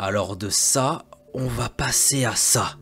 Alors 0.00 0.36
de 0.36 0.48
ça, 0.48 1.04
on 1.34 1.46
va 1.46 1.68
passer 1.68 2.24
à 2.24 2.34
ça. 2.34 2.74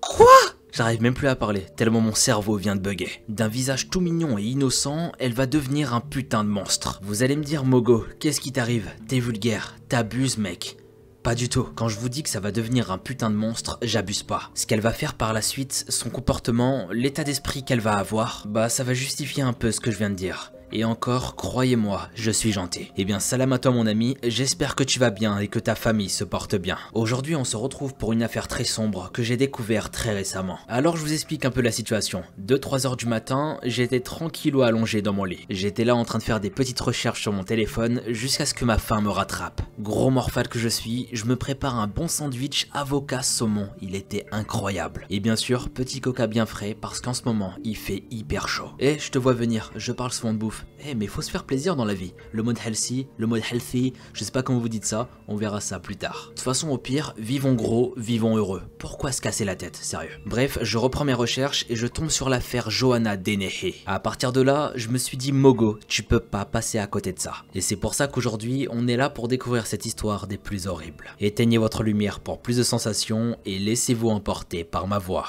Quoi? 0.00 0.26
J'arrive 0.72 1.00
même 1.00 1.14
plus 1.14 1.28
à 1.28 1.36
parler, 1.36 1.66
tellement 1.76 2.00
mon 2.00 2.16
cerveau 2.16 2.56
vient 2.56 2.74
de 2.74 2.80
bugger. 2.80 3.22
D'un 3.28 3.46
visage 3.46 3.88
tout 3.88 4.00
mignon 4.00 4.38
et 4.38 4.42
innocent, 4.42 5.12
elle 5.20 5.34
va 5.34 5.46
devenir 5.46 5.94
un 5.94 6.00
putain 6.00 6.42
de 6.42 6.48
monstre. 6.48 6.98
Vous 7.04 7.22
allez 7.22 7.36
me 7.36 7.44
dire, 7.44 7.64
Mogo, 7.64 8.04
qu'est-ce 8.18 8.40
qui 8.40 8.50
t'arrive? 8.50 8.90
T'es 9.06 9.20
vulgaire, 9.20 9.76
t'abuses, 9.88 10.36
mec. 10.36 10.78
Pas 11.22 11.36
du 11.36 11.48
tout. 11.48 11.68
Quand 11.76 11.88
je 11.88 12.00
vous 12.00 12.08
dis 12.08 12.24
que 12.24 12.28
ça 12.28 12.40
va 12.40 12.50
devenir 12.50 12.90
un 12.90 12.98
putain 12.98 13.30
de 13.30 13.36
monstre, 13.36 13.78
j'abuse 13.82 14.24
pas. 14.24 14.50
Ce 14.54 14.66
qu'elle 14.66 14.80
va 14.80 14.92
faire 14.92 15.14
par 15.14 15.32
la 15.32 15.42
suite, 15.42 15.86
son 15.88 16.10
comportement, 16.10 16.88
l'état 16.90 17.22
d'esprit 17.22 17.64
qu'elle 17.64 17.80
va 17.80 17.92
avoir, 17.92 18.44
bah 18.48 18.68
ça 18.68 18.82
va 18.82 18.94
justifier 18.94 19.44
un 19.44 19.52
peu 19.52 19.70
ce 19.70 19.78
que 19.78 19.92
je 19.92 19.98
viens 19.98 20.10
de 20.10 20.16
dire. 20.16 20.52
Et 20.72 20.84
encore, 20.84 21.36
croyez-moi, 21.36 22.08
je 22.14 22.30
suis 22.30 22.50
gentil. 22.50 22.90
Eh 22.96 23.04
bien, 23.04 23.20
salam 23.20 23.52
à 23.52 23.58
toi 23.58 23.70
mon 23.70 23.86
ami, 23.86 24.16
j'espère 24.24 24.74
que 24.74 24.82
tu 24.82 24.98
vas 24.98 25.10
bien 25.10 25.38
et 25.38 25.46
que 25.46 25.60
ta 25.60 25.76
famille 25.76 26.08
se 26.08 26.24
porte 26.24 26.56
bien. 26.56 26.76
Aujourd'hui, 26.92 27.36
on 27.36 27.44
se 27.44 27.56
retrouve 27.56 27.94
pour 27.94 28.12
une 28.12 28.22
affaire 28.22 28.48
très 28.48 28.64
sombre 28.64 29.10
que 29.12 29.22
j'ai 29.22 29.36
découvert 29.36 29.90
très 29.90 30.12
récemment. 30.12 30.58
Alors, 30.68 30.96
je 30.96 31.02
vous 31.02 31.12
explique 31.12 31.44
un 31.44 31.50
peu 31.50 31.60
la 31.60 31.70
situation. 31.70 32.24
2-3 32.44 32.86
heures 32.86 32.96
du 32.96 33.06
matin, 33.06 33.58
j'étais 33.62 34.00
tranquillou 34.00 34.62
allongé 34.62 35.02
dans 35.02 35.12
mon 35.12 35.24
lit. 35.24 35.46
J'étais 35.50 35.84
là 35.84 35.94
en 35.94 36.04
train 36.04 36.18
de 36.18 36.24
faire 36.24 36.40
des 36.40 36.50
petites 36.50 36.80
recherches 36.80 37.22
sur 37.22 37.32
mon 37.32 37.44
téléphone 37.44 38.02
jusqu'à 38.08 38.44
ce 38.44 38.54
que 38.54 38.64
ma 38.64 38.78
faim 38.78 39.00
me 39.00 39.10
rattrape. 39.10 39.62
Gros 39.78 40.10
morphale 40.10 40.48
que 40.48 40.58
je 40.58 40.68
suis, 40.68 41.08
je 41.12 41.26
me 41.26 41.36
prépare 41.36 41.78
un 41.78 41.86
bon 41.86 42.08
sandwich 42.08 42.68
avocat 42.72 43.22
saumon. 43.22 43.68
Il 43.80 43.94
était 43.94 44.26
incroyable. 44.32 45.06
Et 45.10 45.20
bien 45.20 45.36
sûr, 45.36 45.70
petit 45.70 46.00
coca 46.00 46.26
bien 46.26 46.46
frais 46.46 46.76
parce 46.78 47.00
qu'en 47.00 47.14
ce 47.14 47.22
moment, 47.24 47.52
il 47.62 47.76
fait 47.76 48.02
hyper 48.10 48.48
chaud. 48.48 48.70
Et 48.80 48.98
je 48.98 49.10
te 49.10 49.18
vois 49.18 49.32
venir, 49.32 49.70
je 49.76 49.92
parle 49.92 50.12
souvent 50.12 50.32
de 50.32 50.38
bouffe 50.38 50.65
eh 50.84 50.94
mais 50.94 51.06
faut 51.06 51.22
se 51.22 51.30
faire 51.30 51.44
plaisir 51.44 51.76
dans 51.76 51.84
la 51.84 51.94
vie. 51.94 52.14
Le 52.32 52.42
mode 52.42 52.58
healthy, 52.64 53.06
le 53.16 53.26
mode 53.26 53.42
healthy, 53.50 53.92
je 54.12 54.24
sais 54.24 54.30
pas 54.30 54.42
comment 54.42 54.58
vous 54.58 54.68
dites 54.68 54.84
ça, 54.84 55.08
on 55.28 55.36
verra 55.36 55.60
ça 55.60 55.78
plus 55.80 55.96
tard. 55.96 56.26
De 56.30 56.34
toute 56.34 56.40
façon 56.40 56.68
au 56.70 56.78
pire, 56.78 57.14
vivons 57.18 57.54
gros, 57.54 57.94
vivons 57.96 58.36
heureux. 58.36 58.62
Pourquoi 58.78 59.12
se 59.12 59.20
casser 59.20 59.44
la 59.44 59.56
tête, 59.56 59.76
sérieux? 59.76 60.18
Bref, 60.26 60.58
je 60.62 60.78
reprends 60.78 61.04
mes 61.04 61.14
recherches 61.14 61.66
et 61.68 61.76
je 61.76 61.86
tombe 61.86 62.10
sur 62.10 62.28
l'affaire 62.28 62.70
Johanna 62.70 63.16
Denehe. 63.16 63.74
À 63.86 64.00
partir 64.00 64.32
de 64.32 64.40
là, 64.40 64.72
je 64.74 64.88
me 64.88 64.98
suis 64.98 65.16
dit 65.16 65.32
Mogo, 65.32 65.78
tu 65.88 66.02
peux 66.02 66.20
pas 66.20 66.44
passer 66.44 66.78
à 66.78 66.86
côté 66.86 67.12
de 67.12 67.18
ça. 67.18 67.34
Et 67.54 67.60
c'est 67.60 67.76
pour 67.76 67.94
ça 67.94 68.06
qu'aujourd'hui, 68.08 68.68
on 68.70 68.88
est 68.88 68.96
là 68.96 69.10
pour 69.10 69.28
découvrir 69.28 69.66
cette 69.66 69.86
histoire 69.86 70.26
des 70.26 70.38
plus 70.38 70.66
horribles. 70.66 71.14
Éteignez 71.20 71.58
votre 71.58 71.82
lumière 71.82 72.20
pour 72.20 72.40
plus 72.40 72.56
de 72.56 72.62
sensations 72.62 73.36
et 73.44 73.58
laissez-vous 73.58 74.08
emporter 74.08 74.64
par 74.64 74.86
ma 74.86 74.98
voix. 74.98 75.26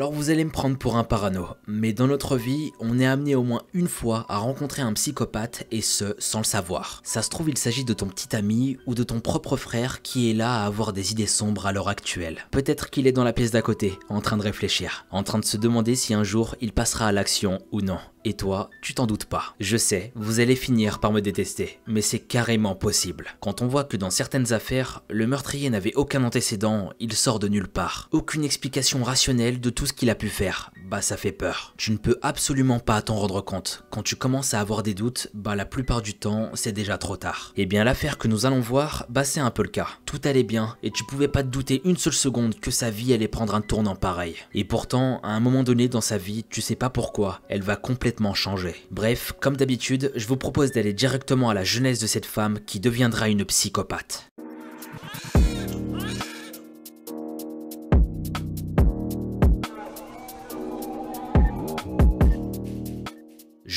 Alors 0.00 0.12
vous 0.12 0.30
allez 0.30 0.46
me 0.46 0.50
prendre 0.50 0.78
pour 0.78 0.96
un 0.96 1.04
parano, 1.04 1.48
mais 1.66 1.92
dans 1.92 2.06
notre 2.06 2.38
vie, 2.38 2.72
on 2.80 2.98
est 2.98 3.04
amené 3.04 3.34
au 3.34 3.42
moins 3.42 3.60
une 3.74 3.86
fois 3.86 4.24
à 4.30 4.38
rencontrer 4.38 4.80
un 4.80 4.94
psychopathe 4.94 5.66
et 5.70 5.82
ce, 5.82 6.14
sans 6.18 6.38
le 6.38 6.44
savoir. 6.44 7.02
Ça 7.04 7.20
se 7.20 7.28
trouve, 7.28 7.50
il 7.50 7.58
s'agit 7.58 7.84
de 7.84 7.92
ton 7.92 8.06
petit 8.06 8.34
ami 8.34 8.78
ou 8.86 8.94
de 8.94 9.02
ton 9.02 9.20
propre 9.20 9.58
frère 9.58 10.00
qui 10.00 10.30
est 10.30 10.32
là 10.32 10.62
à 10.62 10.64
avoir 10.64 10.94
des 10.94 11.12
idées 11.12 11.26
sombres 11.26 11.66
à 11.66 11.72
l'heure 11.72 11.90
actuelle. 11.90 12.46
Peut-être 12.50 12.88
qu'il 12.88 13.06
est 13.06 13.12
dans 13.12 13.24
la 13.24 13.34
pièce 13.34 13.50
d'à 13.50 13.60
côté, 13.60 13.98
en 14.08 14.22
train 14.22 14.38
de 14.38 14.42
réfléchir, 14.42 15.04
en 15.10 15.22
train 15.22 15.38
de 15.38 15.44
se 15.44 15.58
demander 15.58 15.94
si 15.96 16.14
un 16.14 16.24
jour 16.24 16.56
il 16.62 16.72
passera 16.72 17.08
à 17.08 17.12
l'action 17.12 17.58
ou 17.70 17.82
non. 17.82 17.98
Et 18.26 18.34
toi, 18.34 18.68
tu 18.82 18.92
t'en 18.92 19.06
doutes 19.06 19.24
pas. 19.24 19.54
Je 19.60 19.78
sais, 19.78 20.12
vous 20.14 20.40
allez 20.40 20.54
finir 20.54 20.98
par 20.98 21.10
me 21.10 21.20
détester, 21.20 21.80
mais 21.86 22.02
c'est 22.02 22.18
carrément 22.18 22.74
possible. 22.74 23.28
Quand 23.40 23.62
on 23.62 23.66
voit 23.66 23.84
que 23.84 23.96
dans 23.96 24.10
certaines 24.10 24.52
affaires, 24.52 25.02
le 25.08 25.26
meurtrier 25.26 25.70
n'avait 25.70 25.94
aucun 25.94 26.22
antécédent, 26.24 26.90
il 27.00 27.14
sort 27.14 27.38
de 27.38 27.48
nulle 27.48 27.68
part. 27.68 28.10
Aucune 28.12 28.44
explication 28.44 29.02
rationnelle 29.02 29.58
de 29.58 29.70
tout 29.70 29.86
ce 29.86 29.94
qu'il 29.94 30.10
a 30.10 30.14
pu 30.14 30.28
faire. 30.28 30.70
Bah 30.90 31.00
ça 31.00 31.16
fait 31.16 31.32
peur. 31.32 31.72
Tu 31.78 31.92
ne 31.92 31.96
peux 31.96 32.18
absolument 32.20 32.78
pas 32.78 33.00
t'en 33.00 33.16
rendre 33.16 33.40
compte. 33.40 33.84
Quand 33.90 34.02
tu 34.02 34.16
commences 34.16 34.52
à 34.52 34.60
avoir 34.60 34.82
des 34.82 34.92
doutes, 34.92 35.28
bah 35.32 35.56
la 35.56 35.64
plupart 35.64 36.02
du 36.02 36.12
temps, 36.12 36.50
c'est 36.52 36.72
déjà 36.72 36.98
trop 36.98 37.16
tard. 37.16 37.52
Et 37.56 37.62
eh 37.62 37.66
bien 37.66 37.84
l'affaire 37.84 38.18
que 38.18 38.28
nous 38.28 38.44
allons 38.44 38.60
voir, 38.60 39.06
bah 39.08 39.24
c'est 39.24 39.40
un 39.40 39.50
peu 39.50 39.62
le 39.62 39.70
cas. 39.70 39.88
Tout 40.04 40.20
allait 40.24 40.42
bien, 40.42 40.76
et 40.82 40.90
tu 40.90 41.04
pouvais 41.04 41.28
pas 41.28 41.42
te 41.42 41.48
douter 41.48 41.80
une 41.86 41.96
seule 41.96 42.12
seconde 42.12 42.60
que 42.60 42.70
sa 42.70 42.90
vie 42.90 43.14
allait 43.14 43.28
prendre 43.28 43.54
un 43.54 43.62
tournant 43.62 43.96
pareil. 43.96 44.36
Et 44.52 44.64
pourtant, 44.64 45.20
à 45.22 45.30
un 45.30 45.40
moment 45.40 45.62
donné 45.62 45.88
dans 45.88 46.02
sa 46.02 46.18
vie, 46.18 46.44
tu 46.50 46.60
sais 46.60 46.76
pas 46.76 46.90
pourquoi, 46.90 47.40
elle 47.48 47.62
va 47.62 47.76
complètement 47.76 48.09
changé. 48.34 48.74
Bref, 48.90 49.32
comme 49.40 49.56
d'habitude, 49.56 50.12
je 50.14 50.26
vous 50.26 50.36
propose 50.36 50.72
d'aller 50.72 50.92
directement 50.92 51.50
à 51.50 51.54
la 51.54 51.64
jeunesse 51.64 52.00
de 52.00 52.06
cette 52.06 52.26
femme 52.26 52.58
qui 52.66 52.80
deviendra 52.80 53.28
une 53.28 53.44
psychopathe. 53.44 54.30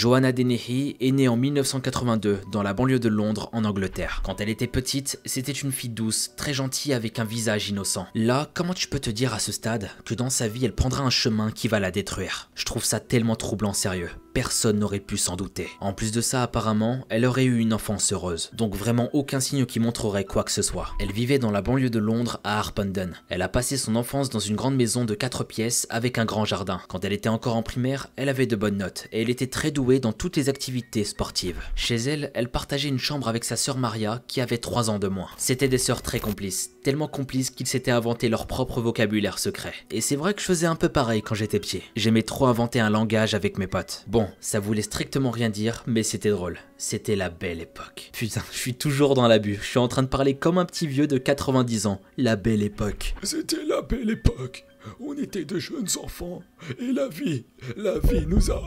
Johanna 0.03 0.33
Dennehy 0.33 0.97
est 0.99 1.11
née 1.11 1.29
en 1.29 1.37
1982 1.37 2.41
dans 2.51 2.61
la 2.61 2.73
banlieue 2.73 2.99
de 2.99 3.07
Londres 3.07 3.49
en 3.53 3.63
Angleterre. 3.63 4.21
Quand 4.25 4.41
elle 4.41 4.49
était 4.49 4.67
petite, 4.67 5.17
c'était 5.23 5.53
une 5.53 5.71
fille 5.71 5.91
douce, 5.91 6.31
très 6.35 6.53
gentille 6.53 6.91
avec 6.91 7.19
un 7.19 7.23
visage 7.23 7.69
innocent. 7.69 8.07
Là, 8.13 8.49
comment 8.53 8.73
tu 8.73 8.89
peux 8.89 8.99
te 8.99 9.09
dire 9.09 9.33
à 9.33 9.39
ce 9.39 9.53
stade 9.53 9.89
que 10.03 10.13
dans 10.13 10.29
sa 10.29 10.49
vie 10.49 10.65
elle 10.65 10.75
prendra 10.75 11.05
un 11.05 11.09
chemin 11.09 11.51
qui 11.51 11.69
va 11.69 11.79
la 11.79 11.91
détruire? 11.91 12.49
Je 12.53 12.65
trouve 12.65 12.83
ça 12.83 12.99
tellement 12.99 13.37
troublant 13.37 13.71
sérieux 13.71 14.09
personne 14.33 14.79
n'aurait 14.79 14.99
pu 14.99 15.17
s'en 15.17 15.35
douter. 15.35 15.69
En 15.79 15.93
plus 15.93 16.11
de 16.11 16.21
ça, 16.21 16.43
apparemment, 16.43 17.05
elle 17.09 17.25
aurait 17.25 17.45
eu 17.45 17.59
une 17.59 17.73
enfance 17.73 18.11
heureuse, 18.11 18.49
donc 18.53 18.75
vraiment 18.75 19.09
aucun 19.13 19.39
signe 19.39 19.65
qui 19.65 19.79
montrerait 19.79 20.25
quoi 20.25 20.43
que 20.43 20.51
ce 20.51 20.61
soit. 20.61 20.89
Elle 20.99 21.11
vivait 21.11 21.39
dans 21.39 21.51
la 21.51 21.61
banlieue 21.61 21.89
de 21.89 21.99
Londres 21.99 22.39
à 22.43 22.59
Harpenden. 22.59 23.15
Elle 23.29 23.41
a 23.41 23.49
passé 23.49 23.77
son 23.77 23.95
enfance 23.95 24.29
dans 24.29 24.39
une 24.39 24.55
grande 24.55 24.75
maison 24.75 25.05
de 25.05 25.15
4 25.15 25.43
pièces 25.43 25.87
avec 25.89 26.17
un 26.17 26.25
grand 26.25 26.45
jardin. 26.45 26.81
Quand 26.87 27.05
elle 27.05 27.13
était 27.13 27.29
encore 27.29 27.55
en 27.55 27.63
primaire, 27.63 28.07
elle 28.15 28.29
avait 28.29 28.47
de 28.47 28.55
bonnes 28.55 28.77
notes 28.77 29.07
et 29.11 29.21
elle 29.21 29.29
était 29.29 29.47
très 29.47 29.71
douée 29.71 29.99
dans 29.99 30.13
toutes 30.13 30.37
les 30.37 30.49
activités 30.49 31.03
sportives. 31.03 31.61
Chez 31.75 31.95
elle, 31.95 32.31
elle 32.33 32.49
partageait 32.49 32.89
une 32.89 32.99
chambre 32.99 33.27
avec 33.27 33.43
sa 33.43 33.55
sœur 33.55 33.77
Maria 33.77 34.21
qui 34.27 34.41
avait 34.41 34.57
3 34.57 34.89
ans 34.89 34.99
de 34.99 35.07
moins. 35.07 35.29
C'était 35.37 35.67
des 35.67 35.77
sœurs 35.77 36.01
très 36.01 36.19
complices, 36.19 36.71
tellement 36.83 37.07
complices 37.07 37.49
qu'ils 37.49 37.67
s'étaient 37.67 37.91
inventé 37.91 38.29
leur 38.29 38.47
propre 38.47 38.81
vocabulaire 38.81 39.39
secret. 39.39 39.73
Et 39.91 40.01
c'est 40.01 40.15
vrai 40.15 40.33
que 40.33 40.41
je 40.41 40.45
faisais 40.45 40.67
un 40.67 40.75
peu 40.75 40.89
pareil 40.89 41.21
quand 41.21 41.35
j'étais 41.35 41.59
petit. 41.59 41.83
J'aimais 41.95 42.23
trop 42.23 42.47
inventer 42.47 42.79
un 42.79 42.89
langage 42.89 43.33
avec 43.33 43.57
mes 43.57 43.67
potes. 43.67 44.03
Bon, 44.07 44.22
ça 44.39 44.59
voulait 44.59 44.81
strictement 44.81 45.31
rien 45.31 45.49
dire, 45.49 45.83
mais 45.87 46.03
c'était 46.03 46.29
drôle. 46.29 46.59
C'était 46.77 47.15
la 47.15 47.29
belle 47.29 47.61
époque. 47.61 48.09
Putain, 48.13 48.43
je 48.51 48.57
suis 48.57 48.73
toujours 48.73 49.13
dans 49.13 49.27
l'abus. 49.27 49.59
Je 49.61 49.67
suis 49.67 49.79
en 49.79 49.87
train 49.87 50.03
de 50.03 50.07
parler 50.07 50.35
comme 50.35 50.57
un 50.57 50.65
petit 50.65 50.87
vieux 50.87 51.07
de 51.07 51.17
90 51.17 51.87
ans. 51.87 52.01
La 52.17 52.35
belle 52.35 52.63
époque. 52.63 53.15
C'était 53.23 53.63
la 53.65 53.81
belle 53.81 54.09
époque. 54.09 54.65
On 54.99 55.17
était 55.17 55.45
de 55.45 55.59
jeunes 55.59 55.87
enfants. 56.01 56.43
Et 56.79 56.91
la 56.91 57.07
vie, 57.07 57.45
la 57.77 57.99
vie 57.99 58.25
nous 58.27 58.51
a... 58.51 58.61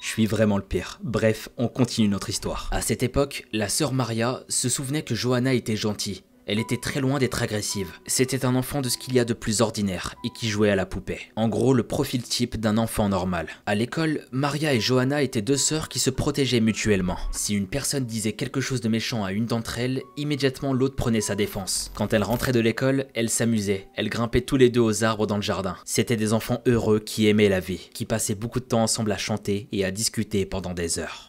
Je 0.00 0.08
suis 0.08 0.26
vraiment 0.26 0.56
le 0.56 0.62
pire. 0.62 0.98
Bref, 1.02 1.48
on 1.58 1.68
continue 1.68 2.08
notre 2.08 2.30
histoire. 2.30 2.68
À 2.72 2.80
cette 2.80 3.02
époque, 3.02 3.46
la 3.52 3.68
sœur 3.68 3.92
Maria 3.92 4.42
se 4.48 4.68
souvenait 4.68 5.02
que 5.02 5.14
Johanna 5.14 5.54
était 5.54 5.76
gentille 5.76 6.22
elle 6.48 6.58
était 6.58 6.78
très 6.78 7.00
loin 7.00 7.18
d'être 7.18 7.42
agressive. 7.42 7.92
C'était 8.06 8.44
un 8.44 8.56
enfant 8.56 8.80
de 8.80 8.88
ce 8.88 8.98
qu'il 8.98 9.14
y 9.14 9.20
a 9.20 9.24
de 9.24 9.34
plus 9.34 9.60
ordinaire 9.60 10.14
et 10.24 10.30
qui 10.30 10.48
jouait 10.48 10.70
à 10.70 10.76
la 10.76 10.86
poupée. 10.86 11.20
En 11.36 11.48
gros, 11.48 11.74
le 11.74 11.82
profil 11.82 12.22
type 12.22 12.58
d'un 12.58 12.78
enfant 12.78 13.08
normal. 13.08 13.46
À 13.66 13.74
l'école, 13.74 14.24
Maria 14.32 14.74
et 14.74 14.80
Johanna 14.80 15.22
étaient 15.22 15.42
deux 15.42 15.56
sœurs 15.58 15.88
qui 15.88 15.98
se 15.98 16.10
protégeaient 16.10 16.60
mutuellement. 16.60 17.18
Si 17.32 17.54
une 17.54 17.68
personne 17.68 18.06
disait 18.06 18.32
quelque 18.32 18.62
chose 18.62 18.80
de 18.80 18.88
méchant 18.88 19.24
à 19.24 19.32
une 19.32 19.46
d'entre 19.46 19.78
elles, 19.78 20.02
immédiatement 20.16 20.72
l'autre 20.72 20.96
prenait 20.96 21.20
sa 21.20 21.34
défense. 21.34 21.92
Quand 21.94 22.12
elle 22.12 22.22
rentrait 22.22 22.52
de 22.52 22.60
l'école, 22.60 23.06
elles 23.14 23.30
s'amusaient. 23.30 23.88
Elles 23.94 24.08
grimpaient 24.08 24.40
tous 24.40 24.56
les 24.56 24.70
deux 24.70 24.80
aux 24.80 25.04
arbres 25.04 25.26
dans 25.26 25.36
le 25.36 25.42
jardin. 25.42 25.76
C'étaient 25.84 26.16
des 26.16 26.32
enfants 26.32 26.62
heureux 26.66 26.98
qui 26.98 27.28
aimaient 27.28 27.50
la 27.50 27.60
vie, 27.60 27.90
qui 27.92 28.06
passaient 28.06 28.34
beaucoup 28.34 28.60
de 28.60 28.64
temps 28.64 28.82
ensemble 28.82 29.12
à 29.12 29.18
chanter 29.18 29.68
et 29.72 29.84
à 29.84 29.90
discuter 29.90 30.46
pendant 30.46 30.72
des 30.72 30.98
heures. 30.98 31.27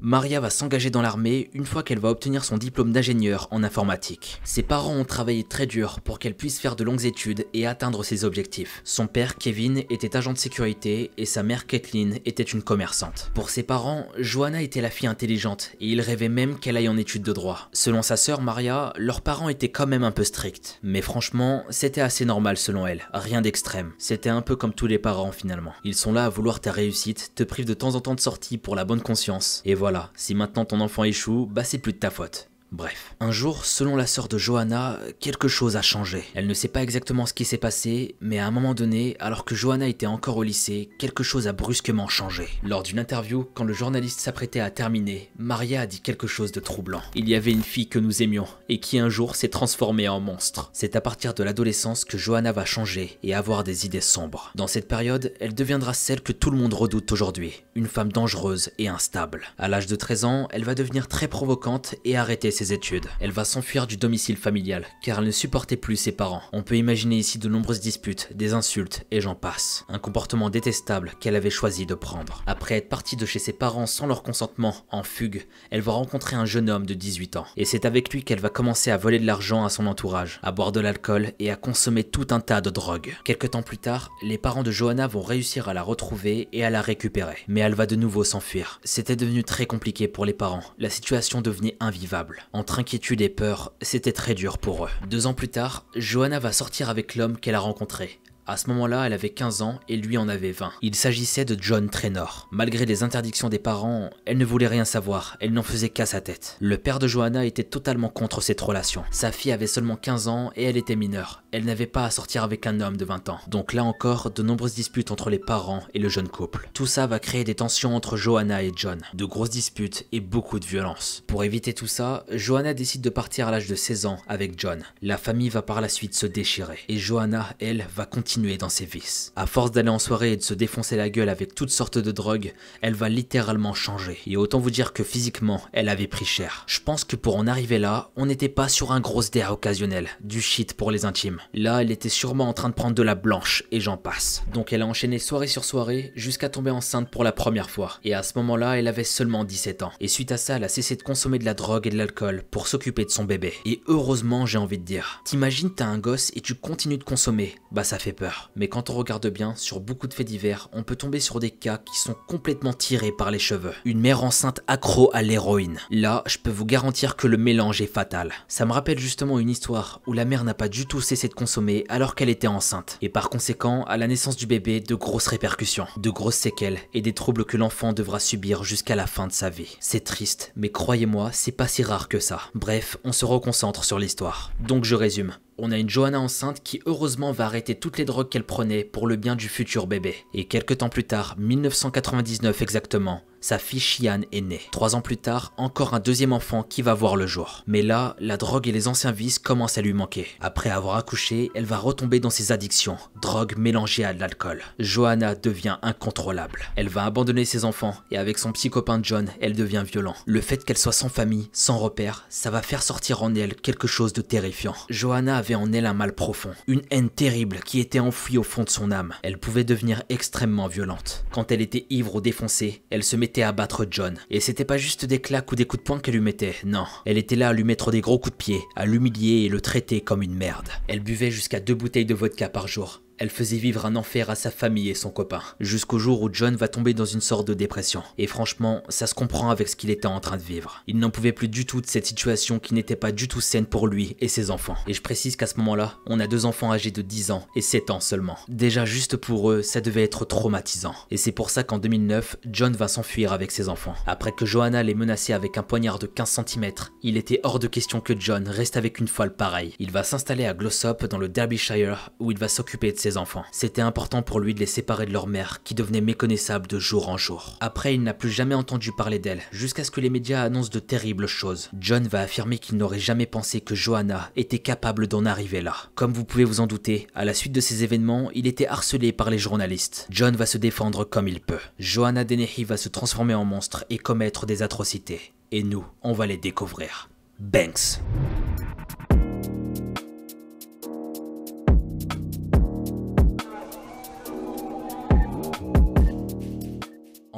Maria 0.00 0.38
va 0.38 0.48
s'engager 0.48 0.90
dans 0.90 1.02
l'armée 1.02 1.50
une 1.54 1.66
fois 1.66 1.82
qu'elle 1.82 1.98
va 1.98 2.10
obtenir 2.10 2.44
son 2.44 2.56
diplôme 2.56 2.92
d'ingénieur 2.92 3.48
en 3.50 3.64
informatique. 3.64 4.40
Ses 4.44 4.62
parents 4.62 4.94
ont 4.94 5.04
travaillé 5.04 5.42
très 5.42 5.66
dur 5.66 6.00
pour 6.00 6.20
qu'elle 6.20 6.36
puisse 6.36 6.60
faire 6.60 6.76
de 6.76 6.84
longues 6.84 7.04
études 7.04 7.46
et 7.52 7.66
atteindre 7.66 8.04
ses 8.04 8.24
objectifs. 8.24 8.80
Son 8.84 9.08
père, 9.08 9.36
Kevin, 9.38 9.78
était 9.90 10.16
agent 10.16 10.32
de 10.32 10.38
sécurité 10.38 11.10
et 11.16 11.24
sa 11.24 11.42
mère, 11.42 11.66
Kathleen, 11.66 12.20
était 12.26 12.44
une 12.44 12.62
commerçante. 12.62 13.32
Pour 13.34 13.50
ses 13.50 13.64
parents, 13.64 14.06
Joanna 14.16 14.62
était 14.62 14.80
la 14.80 14.90
fille 14.90 15.08
intelligente 15.08 15.72
et 15.80 15.88
ils 15.88 16.00
rêvaient 16.00 16.28
même 16.28 16.60
qu'elle 16.60 16.76
aille 16.76 16.88
en 16.88 16.96
études 16.96 17.24
de 17.24 17.32
droit. 17.32 17.68
Selon 17.72 18.02
sa 18.02 18.16
sœur 18.16 18.40
Maria, 18.40 18.92
leurs 18.96 19.22
parents 19.22 19.48
étaient 19.48 19.70
quand 19.70 19.88
même 19.88 20.04
un 20.04 20.12
peu 20.12 20.22
stricts. 20.22 20.78
Mais 20.84 21.02
franchement, 21.02 21.64
c'était 21.70 22.02
assez 22.02 22.24
normal 22.24 22.56
selon 22.56 22.86
elle, 22.86 23.08
rien 23.12 23.40
d'extrême. 23.40 23.90
C'était 23.98 24.28
un 24.28 24.42
peu 24.42 24.54
comme 24.54 24.74
tous 24.74 24.86
les 24.86 24.98
parents 24.98 25.32
finalement. 25.32 25.72
Ils 25.82 25.96
sont 25.96 26.12
là 26.12 26.26
à 26.26 26.28
vouloir 26.28 26.60
ta 26.60 26.70
réussite, 26.70 27.32
te 27.34 27.42
privent 27.42 27.66
de 27.66 27.74
temps 27.74 27.96
en 27.96 28.00
temps 28.00 28.14
de 28.14 28.20
sortie 28.20 28.58
pour 28.58 28.76
la 28.76 28.84
bonne 28.84 29.02
conscience, 29.02 29.60
et 29.64 29.74
voilà 29.74 29.87
voilà, 29.90 30.10
si 30.16 30.34
maintenant 30.34 30.66
ton 30.66 30.82
enfant 30.82 31.02
échoue, 31.04 31.48
bah 31.50 31.64
c'est 31.64 31.78
plus 31.78 31.94
de 31.94 31.98
ta 31.98 32.10
faute. 32.10 32.50
Bref, 32.70 33.14
un 33.20 33.30
jour, 33.30 33.64
selon 33.64 33.96
la 33.96 34.06
sœur 34.06 34.28
de 34.28 34.36
Johanna, 34.36 34.98
quelque 35.20 35.48
chose 35.48 35.76
a 35.76 35.82
changé. 35.82 36.24
Elle 36.34 36.46
ne 36.46 36.52
sait 36.52 36.68
pas 36.68 36.82
exactement 36.82 37.24
ce 37.24 37.32
qui 37.32 37.46
s'est 37.46 37.56
passé, 37.56 38.16
mais 38.20 38.38
à 38.38 38.46
un 38.46 38.50
moment 38.50 38.74
donné, 38.74 39.16
alors 39.20 39.46
que 39.46 39.54
Johanna 39.54 39.88
était 39.88 40.04
encore 40.04 40.36
au 40.36 40.42
lycée, 40.42 40.90
quelque 40.98 41.22
chose 41.22 41.48
a 41.48 41.54
brusquement 41.54 42.08
changé. 42.08 42.46
Lors 42.62 42.82
d'une 42.82 42.98
interview, 42.98 43.48
quand 43.54 43.64
le 43.64 43.72
journaliste 43.72 44.20
s'apprêtait 44.20 44.60
à 44.60 44.70
terminer, 44.70 45.30
Maria 45.38 45.80
a 45.80 45.86
dit 45.86 46.02
quelque 46.02 46.26
chose 46.26 46.52
de 46.52 46.60
troublant. 46.60 47.00
Il 47.14 47.26
y 47.26 47.34
avait 47.34 47.52
une 47.52 47.62
fille 47.62 47.88
que 47.88 47.98
nous 47.98 48.22
aimions, 48.22 48.46
et 48.68 48.80
qui 48.80 48.98
un 48.98 49.08
jour 49.08 49.34
s'est 49.34 49.48
transformée 49.48 50.08
en 50.08 50.20
monstre. 50.20 50.68
C'est 50.74 50.94
à 50.94 51.00
partir 51.00 51.32
de 51.32 51.42
l'adolescence 51.42 52.04
que 52.04 52.18
Johanna 52.18 52.52
va 52.52 52.66
changer 52.66 53.18
et 53.22 53.34
avoir 53.34 53.64
des 53.64 53.86
idées 53.86 54.02
sombres. 54.02 54.52
Dans 54.54 54.66
cette 54.66 54.88
période, 54.88 55.32
elle 55.40 55.54
deviendra 55.54 55.94
celle 55.94 56.20
que 56.20 56.32
tout 56.32 56.50
le 56.50 56.58
monde 56.58 56.74
redoute 56.74 57.12
aujourd'hui, 57.12 57.62
une 57.74 57.86
femme 57.86 58.12
dangereuse 58.12 58.70
et 58.76 58.88
instable. 58.88 59.46
À 59.56 59.68
l'âge 59.68 59.86
de 59.86 59.96
13 59.96 60.24
ans, 60.26 60.48
elle 60.50 60.64
va 60.64 60.74
devenir 60.74 61.08
très 61.08 61.28
provocante 61.28 61.94
et 62.04 62.18
arrêter 62.18 62.50
études. 62.64 63.06
Elle 63.20 63.32
va 63.32 63.44
s'enfuir 63.44 63.86
du 63.86 63.96
domicile 63.96 64.36
familial, 64.36 64.86
car 65.02 65.18
elle 65.18 65.26
ne 65.26 65.30
supportait 65.30 65.76
plus 65.76 65.96
ses 65.96 66.12
parents. 66.12 66.42
On 66.52 66.62
peut 66.62 66.76
imaginer 66.76 67.16
ici 67.16 67.38
de 67.38 67.48
nombreuses 67.48 67.80
disputes, 67.80 68.28
des 68.34 68.52
insultes, 68.52 69.04
et 69.10 69.20
j'en 69.20 69.34
passe. 69.34 69.84
Un 69.88 69.98
comportement 69.98 70.50
détestable 70.50 71.12
qu'elle 71.20 71.36
avait 71.36 71.50
choisi 71.50 71.86
de 71.86 71.94
prendre. 71.94 72.42
Après 72.46 72.76
être 72.76 72.88
partie 72.88 73.16
de 73.16 73.26
chez 73.26 73.38
ses 73.38 73.52
parents 73.52 73.86
sans 73.86 74.06
leur 74.06 74.22
consentement, 74.22 74.74
en 74.90 75.02
fugue, 75.02 75.46
elle 75.70 75.80
va 75.80 75.92
rencontrer 75.92 76.36
un 76.36 76.44
jeune 76.44 76.70
homme 76.70 76.86
de 76.86 76.94
18 76.94 77.36
ans. 77.36 77.46
Et 77.56 77.64
c'est 77.64 77.84
avec 77.84 78.12
lui 78.12 78.24
qu'elle 78.24 78.40
va 78.40 78.48
commencer 78.48 78.90
à 78.90 78.96
voler 78.96 79.18
de 79.18 79.26
l'argent 79.26 79.64
à 79.64 79.70
son 79.70 79.86
entourage, 79.86 80.40
à 80.42 80.52
boire 80.52 80.72
de 80.72 80.80
l'alcool 80.80 81.32
et 81.38 81.50
à 81.50 81.56
consommer 81.56 82.04
tout 82.04 82.26
un 82.30 82.40
tas 82.40 82.60
de 82.60 82.70
drogues. 82.70 83.16
Quelque 83.24 83.46
temps 83.46 83.62
plus 83.62 83.78
tard, 83.78 84.10
les 84.22 84.38
parents 84.38 84.62
de 84.62 84.70
Johanna 84.70 85.06
vont 85.06 85.22
réussir 85.22 85.68
à 85.68 85.74
la 85.74 85.82
retrouver 85.82 86.48
et 86.52 86.64
à 86.64 86.70
la 86.70 86.80
récupérer. 86.80 87.38
Mais 87.48 87.60
elle 87.60 87.74
va 87.74 87.86
de 87.86 87.96
nouveau 87.96 88.24
s'enfuir. 88.24 88.80
C'était 88.84 89.16
devenu 89.16 89.44
très 89.44 89.66
compliqué 89.66 90.08
pour 90.08 90.24
les 90.24 90.32
parents. 90.32 90.64
La 90.78 90.90
situation 90.90 91.40
devenait 91.40 91.76
invivable. 91.80 92.47
Entre 92.52 92.78
inquiétude 92.78 93.20
et 93.20 93.28
peur, 93.28 93.72
c'était 93.82 94.12
très 94.12 94.34
dur 94.34 94.58
pour 94.58 94.86
eux. 94.86 94.90
Deux 95.08 95.26
ans 95.26 95.34
plus 95.34 95.48
tard, 95.48 95.84
Johanna 95.94 96.38
va 96.38 96.52
sortir 96.52 96.88
avec 96.88 97.14
l'homme 97.14 97.36
qu'elle 97.36 97.54
a 97.54 97.60
rencontré. 97.60 98.20
À 98.50 98.56
ce 98.56 98.68
moment-là, 98.70 99.04
elle 99.06 99.12
avait 99.12 99.28
15 99.28 99.60
ans 99.60 99.78
et 99.90 99.96
lui 99.98 100.16
en 100.16 100.26
avait 100.26 100.52
20. 100.52 100.72
Il 100.80 100.94
s'agissait 100.94 101.44
de 101.44 101.54
John 101.60 101.90
Trenor. 101.90 102.48
Malgré 102.50 102.86
les 102.86 103.02
interdictions 103.02 103.50
des 103.50 103.58
parents, 103.58 104.08
elle 104.24 104.38
ne 104.38 104.44
voulait 104.46 104.66
rien 104.66 104.86
savoir, 104.86 105.36
elle 105.40 105.52
n'en 105.52 105.62
faisait 105.62 105.90
qu'à 105.90 106.06
sa 106.06 106.22
tête. 106.22 106.56
Le 106.58 106.78
père 106.78 106.98
de 106.98 107.06
Johanna 107.06 107.44
était 107.44 107.62
totalement 107.62 108.08
contre 108.08 108.40
cette 108.40 108.62
relation. 108.62 109.04
Sa 109.10 109.32
fille 109.32 109.52
avait 109.52 109.66
seulement 109.66 109.96
15 109.96 110.28
ans 110.28 110.50
et 110.56 110.64
elle 110.64 110.78
était 110.78 110.96
mineure. 110.96 111.42
Elle 111.52 111.66
n'avait 111.66 111.86
pas 111.86 112.06
à 112.06 112.10
sortir 112.10 112.42
avec 112.42 112.66
un 112.66 112.80
homme 112.80 112.96
de 112.96 113.04
20 113.04 113.28
ans. 113.28 113.38
Donc 113.48 113.74
là 113.74 113.84
encore, 113.84 114.30
de 114.30 114.42
nombreuses 114.42 114.74
disputes 114.74 115.10
entre 115.10 115.28
les 115.28 115.38
parents 115.38 115.82
et 115.92 115.98
le 115.98 116.08
jeune 116.08 116.28
couple. 116.28 116.70
Tout 116.72 116.86
ça 116.86 117.06
va 117.06 117.18
créer 117.18 117.44
des 117.44 117.54
tensions 117.54 117.94
entre 117.94 118.16
Johanna 118.16 118.62
et 118.62 118.72
John. 118.74 119.02
De 119.12 119.26
grosses 119.26 119.50
disputes 119.50 120.06
et 120.12 120.20
beaucoup 120.20 120.58
de 120.58 120.64
violence. 120.64 121.22
Pour 121.26 121.44
éviter 121.44 121.74
tout 121.74 121.86
ça, 121.86 122.24
Johanna 122.32 122.72
décide 122.72 123.02
de 123.02 123.10
partir 123.10 123.48
à 123.48 123.50
l'âge 123.50 123.68
de 123.68 123.74
16 123.74 124.06
ans 124.06 124.18
avec 124.26 124.58
John. 124.58 124.82
La 125.02 125.18
famille 125.18 125.50
va 125.50 125.60
par 125.60 125.82
la 125.82 125.90
suite 125.90 126.14
se 126.14 126.24
déchirer. 126.24 126.78
Et 126.88 126.96
Johanna, 126.96 127.46
elle, 127.60 127.86
va 127.94 128.06
continuer 128.06 128.37
dans 128.38 128.68
ses 128.68 128.84
vices. 128.84 129.32
À 129.36 129.46
force 129.46 129.72
d'aller 129.72 129.88
en 129.88 129.98
soirée 129.98 130.32
et 130.32 130.36
de 130.36 130.42
se 130.42 130.54
défoncer 130.54 130.96
la 130.96 131.10
gueule 131.10 131.28
avec 131.28 131.54
toutes 131.54 131.70
sortes 131.70 131.98
de 131.98 132.12
drogues, 132.12 132.54
elle 132.80 132.94
va 132.94 133.08
littéralement 133.08 133.74
changer. 133.74 134.18
Et 134.26 134.36
autant 134.36 134.60
vous 134.60 134.70
dire 134.70 134.92
que 134.92 135.02
physiquement, 135.02 135.60
elle 135.72 135.88
avait 135.88 136.06
pris 136.06 136.24
cher. 136.24 136.64
Je 136.66 136.80
pense 136.80 137.04
que 137.04 137.16
pour 137.16 137.36
en 137.36 137.46
arriver 137.46 137.78
là, 137.78 138.10
on 138.16 138.26
n'était 138.26 138.48
pas 138.48 138.68
sur 138.68 138.92
un 138.92 139.00
gros 139.00 139.22
DA 139.22 139.52
occasionnel, 139.52 140.08
du 140.20 140.40
shit 140.40 140.74
pour 140.74 140.90
les 140.90 141.04
intimes. 141.04 141.40
Là, 141.52 141.82
elle 141.82 141.90
était 141.90 142.08
sûrement 142.08 142.48
en 142.48 142.52
train 142.52 142.68
de 142.68 142.74
prendre 142.74 142.94
de 142.94 143.02
la 143.02 143.14
blanche, 143.14 143.64
et 143.72 143.80
j'en 143.80 143.96
passe. 143.96 144.42
Donc 144.54 144.72
elle 144.72 144.82
a 144.82 144.86
enchaîné 144.86 145.18
soirée 145.18 145.48
sur 145.48 145.64
soirée, 145.64 146.12
jusqu'à 146.14 146.48
tomber 146.48 146.70
enceinte 146.70 147.10
pour 147.10 147.24
la 147.24 147.32
première 147.32 147.70
fois. 147.70 147.98
Et 148.04 148.14
à 148.14 148.22
ce 148.22 148.32
moment-là, 148.36 148.78
elle 148.78 148.88
avait 148.88 149.04
seulement 149.04 149.44
17 149.44 149.82
ans. 149.82 149.92
Et 150.00 150.08
suite 150.08 150.32
à 150.32 150.36
ça, 150.36 150.56
elle 150.56 150.64
a 150.64 150.68
cessé 150.68 150.94
de 150.96 151.02
consommer 151.02 151.38
de 151.38 151.44
la 151.44 151.54
drogue 151.54 151.86
et 151.86 151.90
de 151.90 151.96
l'alcool 151.96 152.44
pour 152.50 152.68
s'occuper 152.68 153.04
de 153.04 153.10
son 153.10 153.24
bébé. 153.24 153.52
Et 153.64 153.80
heureusement, 153.88 154.46
j'ai 154.46 154.58
envie 154.58 154.78
de 154.78 154.84
dire. 154.84 155.22
T'imagines, 155.24 155.74
t'as 155.74 155.86
un 155.86 155.98
gosse 155.98 156.30
et 156.34 156.40
tu 156.40 156.54
continues 156.54 156.98
de 156.98 157.04
consommer. 157.04 157.54
Bah 157.72 157.84
ça 157.84 157.98
fait 157.98 158.12
peur. 158.12 158.27
Mais 158.56 158.68
quand 158.68 158.90
on 158.90 158.94
regarde 158.94 159.26
bien, 159.28 159.54
sur 159.56 159.80
beaucoup 159.80 160.06
de 160.06 160.14
faits 160.14 160.26
divers, 160.26 160.68
on 160.72 160.82
peut 160.82 160.96
tomber 160.96 161.20
sur 161.20 161.40
des 161.40 161.50
cas 161.50 161.78
qui 161.78 161.98
sont 161.98 162.16
complètement 162.26 162.72
tirés 162.72 163.12
par 163.12 163.30
les 163.30 163.38
cheveux. 163.38 163.74
Une 163.84 164.00
mère 164.00 164.24
enceinte 164.24 164.60
accro 164.66 165.10
à 165.12 165.22
l'héroïne. 165.22 165.78
Là, 165.90 166.22
je 166.26 166.38
peux 166.38 166.50
vous 166.50 166.66
garantir 166.66 167.16
que 167.16 167.26
le 167.26 167.36
mélange 167.36 167.80
est 167.80 167.92
fatal. 167.92 168.32
Ça 168.48 168.66
me 168.66 168.72
rappelle 168.72 168.98
justement 168.98 169.38
une 169.38 169.50
histoire 169.50 170.00
où 170.06 170.12
la 170.12 170.24
mère 170.24 170.44
n'a 170.44 170.54
pas 170.54 170.68
du 170.68 170.86
tout 170.86 171.00
cessé 171.00 171.28
de 171.28 171.34
consommer 171.34 171.84
alors 171.88 172.14
qu'elle 172.14 172.28
était 172.28 172.46
enceinte. 172.46 172.98
Et 173.02 173.08
par 173.08 173.30
conséquent, 173.30 173.84
à 173.84 173.96
la 173.96 174.06
naissance 174.06 174.36
du 174.36 174.46
bébé, 174.46 174.80
de 174.80 174.94
grosses 174.94 175.26
répercussions, 175.26 175.86
de 175.96 176.10
grosses 176.10 176.36
séquelles 176.36 176.78
et 176.94 177.02
des 177.02 177.12
troubles 177.12 177.44
que 177.44 177.56
l'enfant 177.56 177.92
devra 177.92 178.20
subir 178.20 178.64
jusqu'à 178.64 178.96
la 178.96 179.06
fin 179.06 179.26
de 179.26 179.32
sa 179.32 179.50
vie. 179.50 179.76
C'est 179.80 180.04
triste, 180.04 180.52
mais 180.56 180.70
croyez-moi, 180.70 181.30
c'est 181.32 181.52
pas 181.52 181.68
si 181.68 181.82
rare 181.82 182.08
que 182.08 182.20
ça. 182.20 182.40
Bref, 182.54 182.96
on 183.04 183.12
se 183.12 183.24
reconcentre 183.24 183.84
sur 183.84 183.98
l'histoire. 183.98 184.52
Donc 184.60 184.84
je 184.84 184.94
résume 184.94 185.34
on 185.58 185.72
a 185.72 185.78
une 185.78 185.90
Johanna 185.90 186.20
enceinte 186.20 186.62
qui 186.62 186.80
heureusement 186.86 187.32
va 187.32 187.46
arrêter 187.46 187.74
toutes 187.74 187.98
les 187.98 188.04
drogues 188.04 188.28
qu'elle 188.28 188.44
prenait 188.44 188.84
pour 188.84 189.06
le 189.06 189.16
bien 189.16 189.36
du 189.36 189.48
futur 189.48 189.86
bébé. 189.86 190.14
Et 190.34 190.44
quelques 190.44 190.78
temps 190.78 190.88
plus 190.88 191.04
tard, 191.04 191.34
1999 191.38 192.62
exactement, 192.62 193.22
sa 193.40 193.58
fille 193.58 193.80
Chian 193.80 194.20
est 194.32 194.40
née. 194.40 194.60
Trois 194.72 194.94
ans 194.94 195.00
plus 195.00 195.16
tard, 195.16 195.52
encore 195.56 195.94
un 195.94 196.00
deuxième 196.00 196.32
enfant 196.32 196.62
qui 196.62 196.82
va 196.82 196.94
voir 196.94 197.16
le 197.16 197.26
jour. 197.26 197.62
Mais 197.66 197.82
là, 197.82 198.16
la 198.18 198.36
drogue 198.36 198.68
et 198.68 198.72
les 198.72 198.88
anciens 198.88 199.12
vices 199.12 199.38
commencent 199.38 199.78
à 199.78 199.82
lui 199.82 199.92
manquer. 199.92 200.26
Après 200.40 200.70
avoir 200.70 200.96
accouché, 200.96 201.50
elle 201.54 201.64
va 201.64 201.78
retomber 201.78 202.20
dans 202.20 202.30
ses 202.30 202.52
addictions, 202.52 202.98
drogue 203.22 203.56
mélangée 203.56 204.04
à 204.04 204.12
de 204.12 204.20
l'alcool. 204.20 204.62
Johanna 204.78 205.34
devient 205.34 205.78
incontrôlable. 205.82 206.70
Elle 206.76 206.88
va 206.88 207.04
abandonner 207.04 207.44
ses 207.44 207.64
enfants 207.64 207.94
et 208.10 208.18
avec 208.18 208.38
son 208.38 208.52
petit 208.52 208.70
copain 208.70 209.00
John, 209.02 209.30
elle 209.40 209.54
devient 209.54 209.84
violent. 209.86 210.16
Le 210.26 210.40
fait 210.40 210.64
qu'elle 210.64 210.78
soit 210.78 210.92
sans 210.92 211.08
famille, 211.08 211.48
sans 211.52 211.78
repère, 211.78 212.26
ça 212.28 212.50
va 212.50 212.62
faire 212.62 212.82
sortir 212.82 213.22
en 213.22 213.34
elle 213.34 213.54
quelque 213.54 213.86
chose 213.86 214.12
de 214.12 214.22
terrifiant. 214.22 214.74
Johanna 214.90 215.36
avait 215.36 215.54
en 215.54 215.72
elle 215.72 215.86
un 215.86 215.94
mal 215.94 216.14
profond, 216.14 216.52
une 216.66 216.82
haine 216.90 217.10
terrible 217.10 217.60
qui 217.64 217.80
était 217.80 218.00
enfouie 218.00 218.38
au 218.38 218.42
fond 218.42 218.64
de 218.64 218.70
son 218.70 218.90
âme. 218.90 219.14
Elle 219.22 219.38
pouvait 219.38 219.64
devenir 219.64 220.02
extrêmement 220.08 220.68
violente. 220.68 221.24
Quand 221.30 221.52
elle 221.52 221.60
était 221.60 221.86
ivre 221.90 222.16
ou 222.16 222.20
défoncée, 222.20 222.82
elle 222.90 223.04
se 223.04 223.16
mettait 223.16 223.27
à 223.36 223.52
battre 223.52 223.86
John. 223.90 224.18
Et 224.30 224.40
c'était 224.40 224.64
pas 224.64 224.78
juste 224.78 225.04
des 225.04 225.20
claques 225.20 225.52
ou 225.52 225.56
des 225.56 225.66
coups 225.66 225.82
de 225.82 225.86
poing 225.86 226.00
qu'elle 226.00 226.14
lui 226.14 226.20
mettait, 226.20 226.56
non. 226.64 226.84
Elle 227.04 227.18
était 227.18 227.36
là 227.36 227.48
à 227.48 227.52
lui 227.52 227.64
mettre 227.64 227.90
des 227.90 228.00
gros 228.00 228.18
coups 228.18 228.32
de 228.32 228.42
pied, 228.42 228.60
à 228.76 228.86
l'humilier 228.86 229.44
et 229.44 229.48
le 229.48 229.60
traiter 229.60 230.00
comme 230.00 230.22
une 230.22 230.34
merde. 230.34 230.68
Elle 230.88 231.00
buvait 231.00 231.30
jusqu'à 231.30 231.60
deux 231.60 231.74
bouteilles 231.74 232.06
de 232.06 232.14
vodka 232.14 232.48
par 232.48 232.68
jour. 232.68 233.02
Elle 233.18 233.30
faisait 233.30 233.56
vivre 233.56 233.84
un 233.84 233.96
enfer 233.96 234.30
à 234.30 234.36
sa 234.36 234.50
famille 234.50 234.88
et 234.88 234.94
son 234.94 235.10
copain, 235.10 235.42
jusqu'au 235.58 235.98
jour 235.98 236.22
où 236.22 236.30
John 236.32 236.54
va 236.54 236.68
tomber 236.68 236.94
dans 236.94 237.04
une 237.04 237.20
sorte 237.20 237.48
de 237.48 237.54
dépression. 237.54 238.02
Et 238.16 238.28
franchement, 238.28 238.82
ça 238.88 239.08
se 239.08 239.14
comprend 239.14 239.50
avec 239.50 239.68
ce 239.68 239.74
qu'il 239.74 239.90
était 239.90 240.06
en 240.06 240.20
train 240.20 240.36
de 240.36 240.42
vivre. 240.42 240.82
Il 240.86 240.98
n'en 240.98 241.10
pouvait 241.10 241.32
plus 241.32 241.48
du 241.48 241.66
tout 241.66 241.80
de 241.80 241.86
cette 241.86 242.06
situation 242.06 242.60
qui 242.60 242.74
n'était 242.74 242.94
pas 242.94 243.10
du 243.10 243.26
tout 243.26 243.40
saine 243.40 243.66
pour 243.66 243.88
lui 243.88 244.16
et 244.20 244.28
ses 244.28 244.52
enfants. 244.52 244.76
Et 244.86 244.94
je 244.94 245.02
précise 245.02 245.34
qu'à 245.34 245.48
ce 245.48 245.56
moment-là, 245.58 245.96
on 246.06 246.20
a 246.20 246.28
deux 246.28 246.44
enfants 246.44 246.72
âgés 246.72 246.92
de 246.92 247.02
10 247.02 247.32
ans 247.32 247.46
et 247.56 247.60
7 247.60 247.90
ans 247.90 248.00
seulement. 248.00 248.38
Déjà 248.48 248.84
juste 248.84 249.16
pour 249.16 249.50
eux, 249.50 249.62
ça 249.62 249.80
devait 249.80 250.04
être 250.04 250.24
traumatisant. 250.24 250.94
Et 251.10 251.16
c'est 251.16 251.32
pour 251.32 251.50
ça 251.50 251.64
qu'en 251.64 251.78
2009, 251.78 252.36
John 252.52 252.74
va 252.74 252.86
s'enfuir 252.86 253.32
avec 253.32 253.50
ses 253.50 253.68
enfants. 253.68 253.94
Après 254.06 254.32
que 254.32 254.46
Johanna 254.46 254.84
l'ait 254.84 254.94
menacé 254.94 255.32
avec 255.32 255.58
un 255.58 255.62
poignard 255.64 255.98
de 255.98 256.06
15 256.06 256.42
cm, 256.46 256.72
il 257.02 257.16
était 257.16 257.40
hors 257.42 257.58
de 257.58 257.66
question 257.66 258.00
que 258.00 258.14
John 258.18 258.46
reste 258.46 258.76
avec 258.76 259.00
une 259.00 259.08
folle 259.08 259.34
pareille. 259.34 259.74
Il 259.80 259.90
va 259.90 260.04
s'installer 260.04 260.46
à 260.46 260.54
Glossop 260.54 261.06
dans 261.06 261.18
le 261.18 261.28
Derbyshire 261.28 262.10
où 262.20 262.30
il 262.30 262.38
va 262.38 262.48
s'occuper 262.48 262.92
de 262.92 262.98
ses 262.98 263.07
enfants. 263.16 263.44
C'était 263.52 263.80
important 263.80 264.22
pour 264.22 264.40
lui 264.40 264.54
de 264.54 264.60
les 264.60 264.66
séparer 264.66 265.06
de 265.06 265.12
leur 265.12 265.26
mère, 265.26 265.62
qui 265.62 265.74
devenait 265.74 266.00
méconnaissable 266.00 266.66
de 266.66 266.78
jour 266.78 267.08
en 267.08 267.16
jour. 267.16 267.56
Après, 267.60 267.94
il 267.94 268.02
n'a 268.02 268.14
plus 268.14 268.30
jamais 268.30 268.54
entendu 268.54 268.92
parler 268.92 269.18
d'elle, 269.18 269.42
jusqu'à 269.50 269.84
ce 269.84 269.90
que 269.90 270.00
les 270.00 270.10
médias 270.10 270.42
annoncent 270.42 270.70
de 270.70 270.78
terribles 270.78 271.26
choses. 271.26 271.70
John 271.78 272.06
va 272.06 272.20
affirmer 272.20 272.58
qu'il 272.58 272.76
n'aurait 272.76 272.98
jamais 272.98 273.26
pensé 273.26 273.60
que 273.60 273.74
Johanna 273.74 274.30
était 274.36 274.58
capable 274.58 275.06
d'en 275.06 275.24
arriver 275.24 275.62
là. 275.62 275.74
Comme 275.94 276.12
vous 276.12 276.24
pouvez 276.24 276.44
vous 276.44 276.60
en 276.60 276.66
douter, 276.66 277.06
à 277.14 277.24
la 277.24 277.34
suite 277.34 277.52
de 277.52 277.60
ces 277.60 277.84
événements, 277.84 278.30
il 278.34 278.46
était 278.46 278.66
harcelé 278.66 279.12
par 279.12 279.30
les 279.30 279.38
journalistes. 279.38 280.06
John 280.10 280.36
va 280.36 280.46
se 280.46 280.58
défendre 280.58 281.04
comme 281.04 281.28
il 281.28 281.40
peut. 281.40 281.60
Johanna 281.78 282.24
Dennehy 282.24 282.64
va 282.64 282.76
se 282.76 282.88
transformer 282.88 283.34
en 283.34 283.44
monstre 283.44 283.84
et 283.90 283.98
commettre 283.98 284.46
des 284.46 284.62
atrocités. 284.62 285.32
Et 285.52 285.62
nous, 285.62 285.86
on 286.02 286.12
va 286.12 286.26
les 286.26 286.36
découvrir. 286.36 287.08
Banks. 287.38 288.00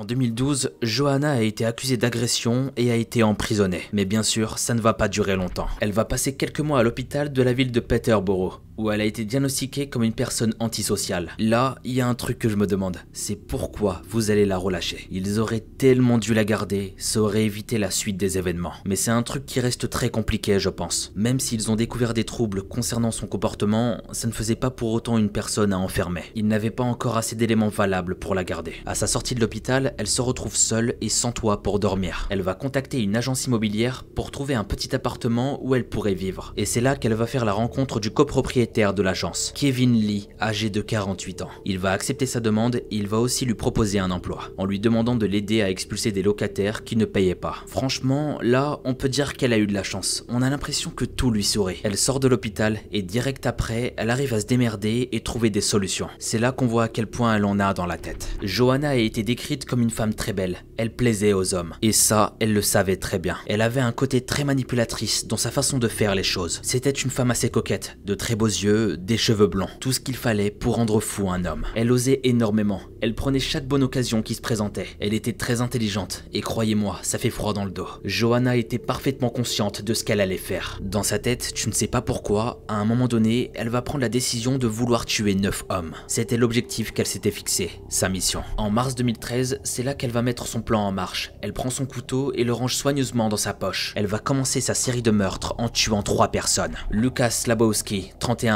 En 0.01 0.07
2012, 0.07 0.71
Johanna 0.81 1.33
a 1.33 1.41
été 1.43 1.67
accusée 1.67 1.99
d'agression 1.99 2.73
et 2.79 2.91
a 2.91 2.97
été 2.97 3.23
emprisonnée. 3.23 3.83
Mais 3.93 4.07
bien 4.07 4.23
sûr, 4.23 4.59
ça 4.59 4.73
ne 4.73 4.81
va 4.81 4.95
pas 4.95 5.09
durer 5.09 5.37
longtemps. 5.37 5.69
Elle 5.83 5.93
va 5.93 6.07
passer 6.07 6.37
quelques 6.37 6.61
mois 6.61 6.79
à 6.79 6.83
l'hôpital 6.83 7.35
de 7.35 7.43
la 7.43 7.53
ville 7.53 7.71
de 7.71 7.81
Peterborough, 7.81 8.63
où 8.81 8.91
elle 8.91 9.03
a 9.03 9.05
été 9.05 9.27
diagnostiquée 9.27 9.89
comme 9.91 10.03
une 10.03 10.15
personne 10.15 10.55
antisociale. 10.59 11.33
Là, 11.39 11.75
il 11.85 11.93
y 11.93 12.01
a 12.01 12.09
un 12.09 12.15
truc 12.15 12.39
que 12.39 12.49
je 12.49 12.57
me 12.57 12.67
demande, 12.67 12.97
c'est 13.13 13.37
pourquoi 13.37 14.01
vous 14.09 14.31
allez 14.31 14.47
la 14.47 14.57
relâcher. 14.57 15.07
Ils 15.11 15.39
auraient 15.39 15.61
tellement 15.61 16.17
dû 16.17 16.33
la 16.33 16.47
garder, 16.47 16.95
ça 16.97 17.21
aurait 17.21 17.45
évité 17.45 17.77
la 17.77 17.91
suite 17.91 18.17
des 18.17 18.39
événements. 18.39 18.73
Mais 18.87 18.97
c'est 18.97 19.11
un 19.11 19.23
truc 19.23 19.45
qui 19.45 19.61
reste 19.61 19.91
très 19.91 20.09
compliqué, 20.09 20.59
je 20.59 20.71
pense. 20.71 21.13
Même 21.15 21.41
s'ils 21.41 21.71
ont 21.71 21.77
découvert 21.77 22.15
des 22.15 22.25
troubles 22.25 22.63
concernant 22.63 23.11
son 23.11 23.27
comportement, 23.27 24.01
ça 24.13 24.29
ne 24.29 24.33
faisait 24.33 24.57
pas 24.57 24.71
pour 24.71 24.93
autant 24.93 25.19
une 25.19 25.31
personne 25.31 25.75
à 25.75 25.79
enfermer. 25.79 26.25
Ils 26.35 26.47
n'avaient 26.47 26.71
pas 26.71 26.85
encore 26.85 27.19
assez 27.19 27.37
d'éléments 27.37 27.69
valables 27.69 28.15
pour 28.15 28.35
la 28.35 28.45
garder. 28.45 28.75
À 28.87 28.95
sa 28.95 29.07
sortie 29.07 29.35
de 29.35 29.41
l'hôpital, 29.41 29.95
elle 29.99 30.07
se 30.07 30.23
retrouve 30.23 30.57
seule 30.57 30.97
et 31.03 31.11
sans 31.11 31.33
toit 31.33 31.63
pour 31.63 31.81
dormir. 31.81 32.27
Elle 32.31 32.41
va 32.41 32.55
contacter 32.55 33.03
une 33.03 33.17
agence 33.17 33.45
immobilière 33.45 34.05
pour 34.15 34.31
trouver 34.31 34.55
un 34.55 34.65
petit 34.65 34.95
appartement 34.95 35.59
où 35.63 35.75
elle 35.75 35.89
pourrait 35.89 36.15
vivre. 36.15 36.55
Et 36.57 36.65
c'est 36.65 36.81
là 36.81 36.97
qu'elle 36.97 37.13
va 37.13 37.27
faire 37.27 37.45
la 37.45 37.53
rencontre 37.53 38.01
du 38.01 38.11
copropriétaire 38.11 38.70
de 38.71 39.03
l'agence, 39.03 39.53
Kevin 39.57 39.95
Lee, 39.95 40.29
âgé 40.41 40.71
de 40.71 40.81
48 40.81 41.43
ans. 41.43 41.51
Il 41.65 41.79
va 41.79 41.91
accepter 41.91 42.25
sa 42.25 42.39
demande 42.39 42.77
et 42.77 42.87
il 42.91 43.09
va 43.09 43.19
aussi 43.19 43.45
lui 43.45 43.55
proposer 43.55 43.99
un 43.99 44.13
emploi, 44.13 44.45
en 44.59 44.65
lui 44.65 44.79
demandant 44.79 45.17
de 45.17 45.27
l'aider 45.27 45.61
à 45.61 45.71
expulser 45.71 46.13
des 46.13 46.23
locataires 46.23 46.85
qui 46.85 46.95
ne 46.97 47.05
payaient 47.05 47.35
pas. 47.35 47.57
Franchement, 47.67 48.39
là, 48.43 48.79
on 48.85 48.95
peut 48.95 49.09
dire 49.09 49.35
qu'elle 49.35 49.53
a 49.53 49.59
eu 49.59 49.67
de 49.67 49.75
la 49.75 49.83
chance. 49.83 50.25
On 50.29 50.41
a 50.41 50.49
l'impression 50.51 50.91
que 50.91 51.05
tout 51.05 51.33
lui 51.33 51.43
sourit. 51.43 51.81
Elle 51.83 51.97
sort 51.97 52.21
de 52.21 52.29
l'hôpital 52.29 52.79
et 52.93 53.03
direct 53.03 53.45
après, 53.45 53.93
elle 53.97 54.09
arrive 54.09 54.35
à 54.35 54.41
se 54.41 54.47
démerder 54.47 55.09
et 55.11 55.21
trouver 55.21 55.51
des 55.51 55.61
solutions. 55.61 56.09
C'est 56.21 56.39
là 56.39 56.53
qu'on 56.53 56.67
voit 56.67 56.85
à 56.85 56.89
quel 56.89 57.09
point 57.09 57.35
elle 57.35 57.45
en 57.45 57.59
a 57.59 57.75
dans 57.75 57.87
la 57.87 57.99
tête. 57.99 58.29
Johanna 58.43 58.91
a 58.91 58.95
été 58.95 59.25
décrite 59.25 59.65
comme 59.65 59.83
une 59.83 59.91
femme 59.91 60.15
très 60.15 60.33
belle. 60.33 60.65
Elle 60.77 60.95
plaisait 60.95 61.33
aux 61.33 61.55
hommes. 61.55 61.75
Et 61.83 61.93
ça, 61.93 62.37
elle 62.39 62.53
le 62.53 62.63
savait 62.63 62.97
très 62.97 63.19
bien. 63.19 63.37
Elle 63.47 63.63
avait 63.63 63.81
un 63.81 63.93
côté 63.93 64.21
très 64.21 64.45
manipulatrice 64.45 65.27
dans 65.27 65.37
sa 65.37 65.51
façon 65.51 65.79
de 65.79 65.89
faire 65.89 66.15
les 66.15 66.23
choses. 66.23 66.61
C'était 66.63 66.91
une 66.91 67.11
femme 67.11 67.33
assez 67.33 67.51
coquette, 67.51 67.99
de 68.05 68.15
très 68.15 68.37
beaux 68.37 68.47
yeux, 68.47 68.60
des 68.67 69.17
cheveux 69.17 69.47
blonds. 69.47 69.69
Tout 69.81 69.93
ce 69.93 70.01
qu'il 70.01 70.17
fallait 70.17 70.51
pour 70.51 70.77
rendre 70.77 71.01
fou 71.01 71.31
un 71.31 71.45
homme. 71.45 71.67
Elle 71.75 71.91
osait 71.91 72.21
énormément. 72.25 72.81
Elle 73.01 73.15
prenait 73.15 73.41
chaque 73.41 73.67
bonne 73.67 73.83
occasion 73.83 74.23
qui 74.23 74.35
se 74.35 74.41
présentait. 74.41 74.89
Elle 75.01 75.15
était 75.15 75.33
très 75.33 75.61
intelligente. 75.61 76.25
Et 76.33 76.43
croyez-moi, 76.43 76.99
ça 77.03 77.19
fait 77.19 77.31
froid 77.31 77.55
dans 77.55 77.65
le 77.65 77.71
dos. 77.71 77.89
Johanna 78.05 78.57
était 78.57 78.79
parfaitement 78.79 79.31
consciente 79.31 79.83
de 79.83 79.95
ce 79.95 80.05
qu'elle 80.05 80.21
allait 80.21 80.37
faire. 80.37 80.79
Dans 80.83 81.03
sa 81.03 81.19
tête, 81.19 81.53
tu 81.55 81.69
ne 81.69 81.75
sais 81.75 81.87
pas 81.87 82.03
pourquoi, 82.03 82.63
à 82.69 82.75
un 82.75 82.85
moment 82.85 83.09
donné, 83.09 83.51
elle 83.55 83.71
va 83.71 83.83
prendre 83.83 84.03
la 84.03 84.09
décision 84.09 84.59
de 84.59 84.67
vouloir 84.67 85.07
tuer 85.07 85.35
neuf 85.35 85.65
hommes. 85.71 85.93
C'était 86.07 86.37
l'objectif 86.37 86.93
qu'elle 86.93 87.07
s'était 87.07 87.31
fixé, 87.31 87.71
sa 87.89 88.09
mission. 88.09 88.43
En 88.59 88.71
mars 88.71 88.95
2013, 88.95 89.61
c'est 89.65 89.83
là 89.83 89.95
qu'elle 89.95 90.11
va 90.11 90.23
mettre 90.23 90.47
son 90.47 90.61
plan 90.61 90.81
en 90.83 90.93
marche. 90.93 91.33
Elle 91.41 91.55
prend 91.55 91.71
son 91.71 91.87
couteau 91.87 92.33
et 92.35 92.45
le 92.45 92.53
range 92.53 92.75
soigneusement 92.75 93.29
dans 93.29 93.37
sa 93.37 93.55
poche. 93.55 93.93
Elle 93.97 94.07
va 94.07 94.19
commencer 94.19 94.61
sa 94.61 94.75
série 94.75 95.03
de 95.03 95.11
meurtres 95.11 95.55
en 95.59 95.69
tuant 95.69 96.03
trois 96.03 96.29
personnes. 96.29 96.77
Lucas 96.91 97.31
Slabowski, 97.31 98.13
31 98.19 98.50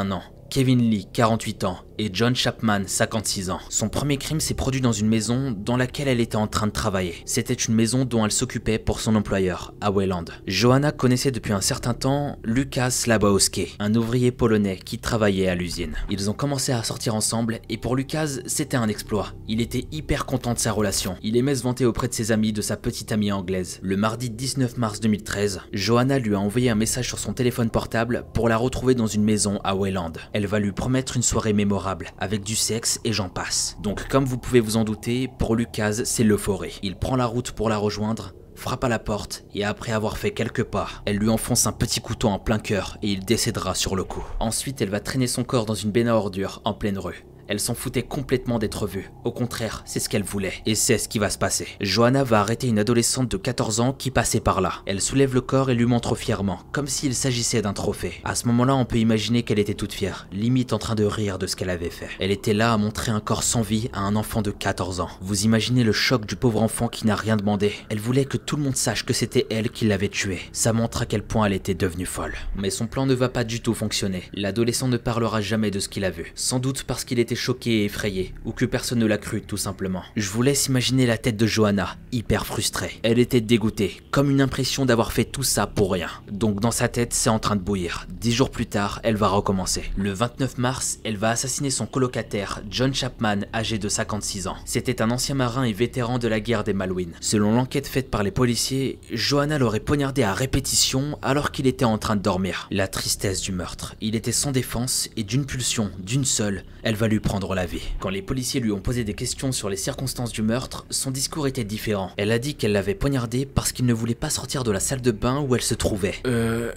Kevin 0.50 0.76
Lee, 0.76 1.06
48 1.12 1.64
ans, 1.64 1.78
et 1.98 2.10
John 2.12 2.34
Chapman, 2.34 2.82
56 2.86 3.50
ans. 3.50 3.60
Son 3.68 3.88
premier 3.88 4.16
crime 4.16 4.40
s'est 4.40 4.54
produit 4.54 4.80
dans 4.80 4.92
une 4.92 5.08
maison 5.08 5.54
dans 5.56 5.76
laquelle 5.76 6.08
elle 6.08 6.20
était 6.20 6.36
en 6.36 6.46
train 6.46 6.66
de 6.66 6.72
travailler. 6.72 7.14
C'était 7.24 7.54
une 7.54 7.74
maison 7.74 8.04
dont 8.04 8.24
elle 8.24 8.32
s'occupait 8.32 8.78
pour 8.78 9.00
son 9.00 9.14
employeur, 9.14 9.74
à 9.80 9.90
Wayland. 9.90 10.24
Johanna 10.46 10.92
connaissait 10.92 11.30
depuis 11.30 11.52
un 11.52 11.60
certain 11.60 11.94
temps 11.94 12.38
Lukas 12.42 13.04
Labowski, 13.06 13.76
un 13.78 13.94
ouvrier 13.94 14.32
polonais 14.32 14.76
qui 14.76 14.98
travaillait 14.98 15.48
à 15.48 15.54
l'usine. 15.54 15.94
Ils 16.10 16.30
ont 16.30 16.34
commencé 16.34 16.72
à 16.72 16.82
sortir 16.82 17.14
ensemble 17.14 17.60
et 17.68 17.76
pour 17.76 17.96
Lukas, 17.96 18.38
c'était 18.46 18.76
un 18.76 18.88
exploit. 18.88 19.32
Il 19.46 19.60
était 19.60 19.86
hyper 19.92 20.26
content 20.26 20.54
de 20.54 20.58
sa 20.58 20.72
relation. 20.72 21.16
Il 21.22 21.36
aimait 21.36 21.54
se 21.54 21.62
vanter 21.62 21.84
auprès 21.84 22.08
de 22.08 22.14
ses 22.14 22.32
amis 22.32 22.52
de 22.52 22.62
sa 22.62 22.76
petite 22.76 23.12
amie 23.12 23.32
anglaise. 23.32 23.78
Le 23.82 23.96
mardi 23.96 24.30
19 24.30 24.78
mars 24.78 25.00
2013, 25.00 25.60
Johanna 25.72 26.18
lui 26.18 26.34
a 26.34 26.40
envoyé 26.40 26.70
un 26.70 26.74
message 26.74 27.08
sur 27.08 27.18
son 27.18 27.34
téléphone 27.34 27.70
portable 27.70 28.24
pour 28.34 28.48
la 28.48 28.56
retrouver 28.56 28.94
dans 28.94 29.06
une 29.06 29.24
maison 29.24 29.60
à 29.64 29.76
Wayland. 29.76 30.12
Elle 30.32 30.46
va 30.46 30.58
lui 30.58 30.72
promettre 30.72 31.16
une 31.16 31.22
soirée 31.22 31.52
mémorable 31.52 31.83
avec 32.18 32.42
du 32.42 32.56
sexe 32.56 33.00
et 33.04 33.12
j'en 33.12 33.28
passe. 33.28 33.76
Donc 33.82 34.08
comme 34.08 34.24
vous 34.24 34.38
pouvez 34.38 34.60
vous 34.60 34.76
en 34.76 34.84
douter, 34.84 35.28
pour 35.38 35.56
Lucas, 35.56 36.04
c'est 36.04 36.24
l'euphorie. 36.24 36.78
Il 36.82 36.96
prend 36.96 37.16
la 37.16 37.26
route 37.26 37.52
pour 37.52 37.68
la 37.68 37.76
rejoindre, 37.76 38.34
frappe 38.54 38.84
à 38.84 38.88
la 38.88 38.98
porte 38.98 39.44
et 39.54 39.64
après 39.64 39.92
avoir 39.92 40.16
fait 40.16 40.32
quelques 40.32 40.64
pas, 40.64 40.88
elle 41.04 41.16
lui 41.16 41.28
enfonce 41.28 41.66
un 41.66 41.72
petit 41.72 42.00
couteau 42.00 42.28
en 42.28 42.38
plein 42.38 42.58
cœur 42.58 42.98
et 43.02 43.08
il 43.08 43.24
décédera 43.24 43.74
sur 43.74 43.96
le 43.96 44.04
coup. 44.04 44.24
Ensuite, 44.40 44.80
elle 44.80 44.90
va 44.90 45.00
traîner 45.00 45.26
son 45.26 45.44
corps 45.44 45.66
dans 45.66 45.74
une 45.74 45.90
benne 45.90 46.08
à 46.08 46.16
en 46.16 46.74
pleine 46.74 46.98
rue. 46.98 47.26
Elle 47.48 47.60
s'en 47.60 47.74
foutait 47.74 48.02
complètement 48.02 48.58
d'être 48.58 48.86
vue. 48.86 49.10
Au 49.24 49.32
contraire, 49.32 49.82
c'est 49.86 50.00
ce 50.00 50.08
qu'elle 50.08 50.22
voulait. 50.22 50.54
Et 50.66 50.74
c'est 50.74 50.98
ce 50.98 51.08
qui 51.08 51.18
va 51.18 51.30
se 51.30 51.38
passer. 51.38 51.66
Johanna 51.80 52.24
va 52.24 52.40
arrêter 52.40 52.68
une 52.68 52.78
adolescente 52.78 53.30
de 53.30 53.36
14 53.36 53.80
ans 53.80 53.92
qui 53.92 54.10
passait 54.10 54.40
par 54.40 54.60
là. 54.60 54.82
Elle 54.86 55.00
soulève 55.00 55.34
le 55.34 55.40
corps 55.40 55.70
et 55.70 55.74
lui 55.74 55.86
montre 55.86 56.14
fièrement, 56.14 56.60
comme 56.72 56.86
s'il 56.86 57.14
s'agissait 57.14 57.62
d'un 57.62 57.72
trophée. 57.72 58.20
À 58.24 58.34
ce 58.34 58.46
moment-là, 58.46 58.74
on 58.76 58.84
peut 58.84 58.98
imaginer 58.98 59.42
qu'elle 59.42 59.58
était 59.58 59.74
toute 59.74 59.92
fière, 59.92 60.26
limite 60.32 60.72
en 60.72 60.78
train 60.78 60.94
de 60.94 61.04
rire 61.04 61.38
de 61.38 61.46
ce 61.46 61.56
qu'elle 61.56 61.70
avait 61.70 61.90
fait. 61.90 62.08
Elle 62.20 62.30
était 62.30 62.54
là 62.54 62.72
à 62.72 62.76
montrer 62.76 63.12
un 63.12 63.20
corps 63.20 63.42
sans 63.42 63.62
vie 63.62 63.88
à 63.92 64.00
un 64.00 64.16
enfant 64.16 64.42
de 64.42 64.50
14 64.50 65.00
ans. 65.00 65.10
Vous 65.20 65.44
imaginez 65.44 65.84
le 65.84 65.92
choc 65.92 66.26
du 66.26 66.36
pauvre 66.36 66.62
enfant 66.62 66.88
qui 66.88 67.06
n'a 67.06 67.16
rien 67.16 67.36
demandé. 67.36 67.72
Elle 67.88 68.00
voulait 68.00 68.24
que 68.24 68.36
tout 68.36 68.56
le 68.56 68.62
monde 68.62 68.76
sache 68.76 69.04
que 69.04 69.12
c'était 69.12 69.46
elle 69.50 69.70
qui 69.70 69.86
l'avait 69.86 70.08
tué. 70.08 70.40
Ça 70.52 70.72
montre 70.72 71.02
à 71.02 71.06
quel 71.06 71.22
point 71.22 71.46
elle 71.46 71.52
était 71.52 71.74
devenue 71.74 72.06
folle. 72.06 72.34
Mais 72.56 72.70
son 72.70 72.86
plan 72.86 73.06
ne 73.06 73.14
va 73.14 73.28
pas 73.28 73.44
du 73.44 73.60
tout 73.60 73.74
fonctionner. 73.74 74.24
L'adolescent 74.32 74.88
ne 74.88 74.96
parlera 74.96 75.40
jamais 75.40 75.70
de 75.70 75.80
ce 75.80 75.88
qu'il 75.88 76.04
a 76.04 76.10
vu. 76.10 76.32
Sans 76.34 76.58
doute 76.58 76.84
parce 76.84 77.04
qu'il 77.04 77.18
était 77.18 77.33
choqué 77.34 77.82
et 77.82 77.84
effrayé, 77.86 78.34
ou 78.44 78.52
que 78.52 78.64
personne 78.64 78.98
ne 78.98 79.06
l'a 79.06 79.18
cru 79.18 79.42
tout 79.42 79.56
simplement. 79.56 80.02
Je 80.16 80.28
vous 80.30 80.42
laisse 80.42 80.66
imaginer 80.66 81.06
la 81.06 81.18
tête 81.18 81.36
de 81.36 81.46
Johanna, 81.46 81.96
hyper 82.12 82.46
frustrée. 82.46 82.98
Elle 83.02 83.18
était 83.18 83.40
dégoûtée, 83.40 84.00
comme 84.10 84.30
une 84.30 84.40
impression 84.40 84.86
d'avoir 84.86 85.12
fait 85.12 85.24
tout 85.24 85.42
ça 85.42 85.66
pour 85.66 85.92
rien. 85.92 86.10
Donc 86.30 86.60
dans 86.60 86.70
sa 86.70 86.88
tête, 86.88 87.14
c'est 87.14 87.30
en 87.30 87.38
train 87.38 87.56
de 87.56 87.60
bouillir. 87.60 88.06
Dix 88.10 88.32
jours 88.32 88.50
plus 88.50 88.66
tard, 88.66 89.00
elle 89.02 89.16
va 89.16 89.28
recommencer. 89.28 89.84
Le 89.96 90.12
29 90.12 90.58
mars, 90.58 90.98
elle 91.04 91.16
va 91.16 91.30
assassiner 91.30 91.70
son 91.70 91.86
colocataire, 91.86 92.62
John 92.70 92.94
Chapman, 92.94 93.40
âgé 93.54 93.78
de 93.78 93.88
56 93.88 94.46
ans. 94.46 94.56
C'était 94.64 95.02
un 95.02 95.10
ancien 95.10 95.34
marin 95.34 95.64
et 95.64 95.72
vétéran 95.72 96.18
de 96.18 96.28
la 96.28 96.40
guerre 96.40 96.64
des 96.64 96.72
Malouines. 96.72 97.14
Selon 97.20 97.54
l'enquête 97.54 97.86
faite 97.86 98.10
par 98.10 98.22
les 98.22 98.30
policiers, 98.30 98.98
Johanna 99.10 99.58
l'aurait 99.58 99.80
poignardé 99.80 100.22
à 100.22 100.34
répétition 100.34 101.18
alors 101.22 101.50
qu'il 101.50 101.66
était 101.66 101.84
en 101.84 101.98
train 101.98 102.16
de 102.16 102.22
dormir. 102.22 102.68
La 102.70 102.88
tristesse 102.88 103.40
du 103.40 103.52
meurtre. 103.52 103.94
Il 104.00 104.14
était 104.14 104.32
sans 104.32 104.52
défense 104.52 105.08
et 105.16 105.24
d'une 105.24 105.46
pulsion, 105.46 105.90
d'une 105.98 106.24
seule, 106.24 106.64
elle 106.84 106.94
va 106.94 107.08
lui 107.08 107.18
prendre 107.18 107.54
la 107.54 107.66
vie. 107.66 107.82
Quand 107.98 108.10
les 108.10 108.22
policiers 108.22 108.60
lui 108.60 108.70
ont 108.70 108.80
posé 108.80 109.02
des 109.04 109.14
questions 109.14 109.50
sur 109.50 109.68
les 109.68 109.76
circonstances 109.76 110.32
du 110.32 110.42
meurtre, 110.42 110.86
son 110.90 111.10
discours 111.10 111.46
était 111.46 111.64
différent. 111.64 112.10
Elle 112.16 112.30
a 112.30 112.38
dit 112.38 112.54
qu'elle 112.54 112.72
l'avait 112.72 112.94
poignardé 112.94 113.46
parce 113.46 113.72
qu'il 113.72 113.86
ne 113.86 113.94
voulait 113.94 114.14
pas 114.14 114.30
sortir 114.30 114.62
de 114.62 114.70
la 114.70 114.80
salle 114.80 115.00
de 115.00 115.10
bain 115.10 115.40
où 115.40 115.54
elle 115.54 115.62
se 115.62 115.74
trouvait. 115.74 116.14
Euh... 116.26 116.72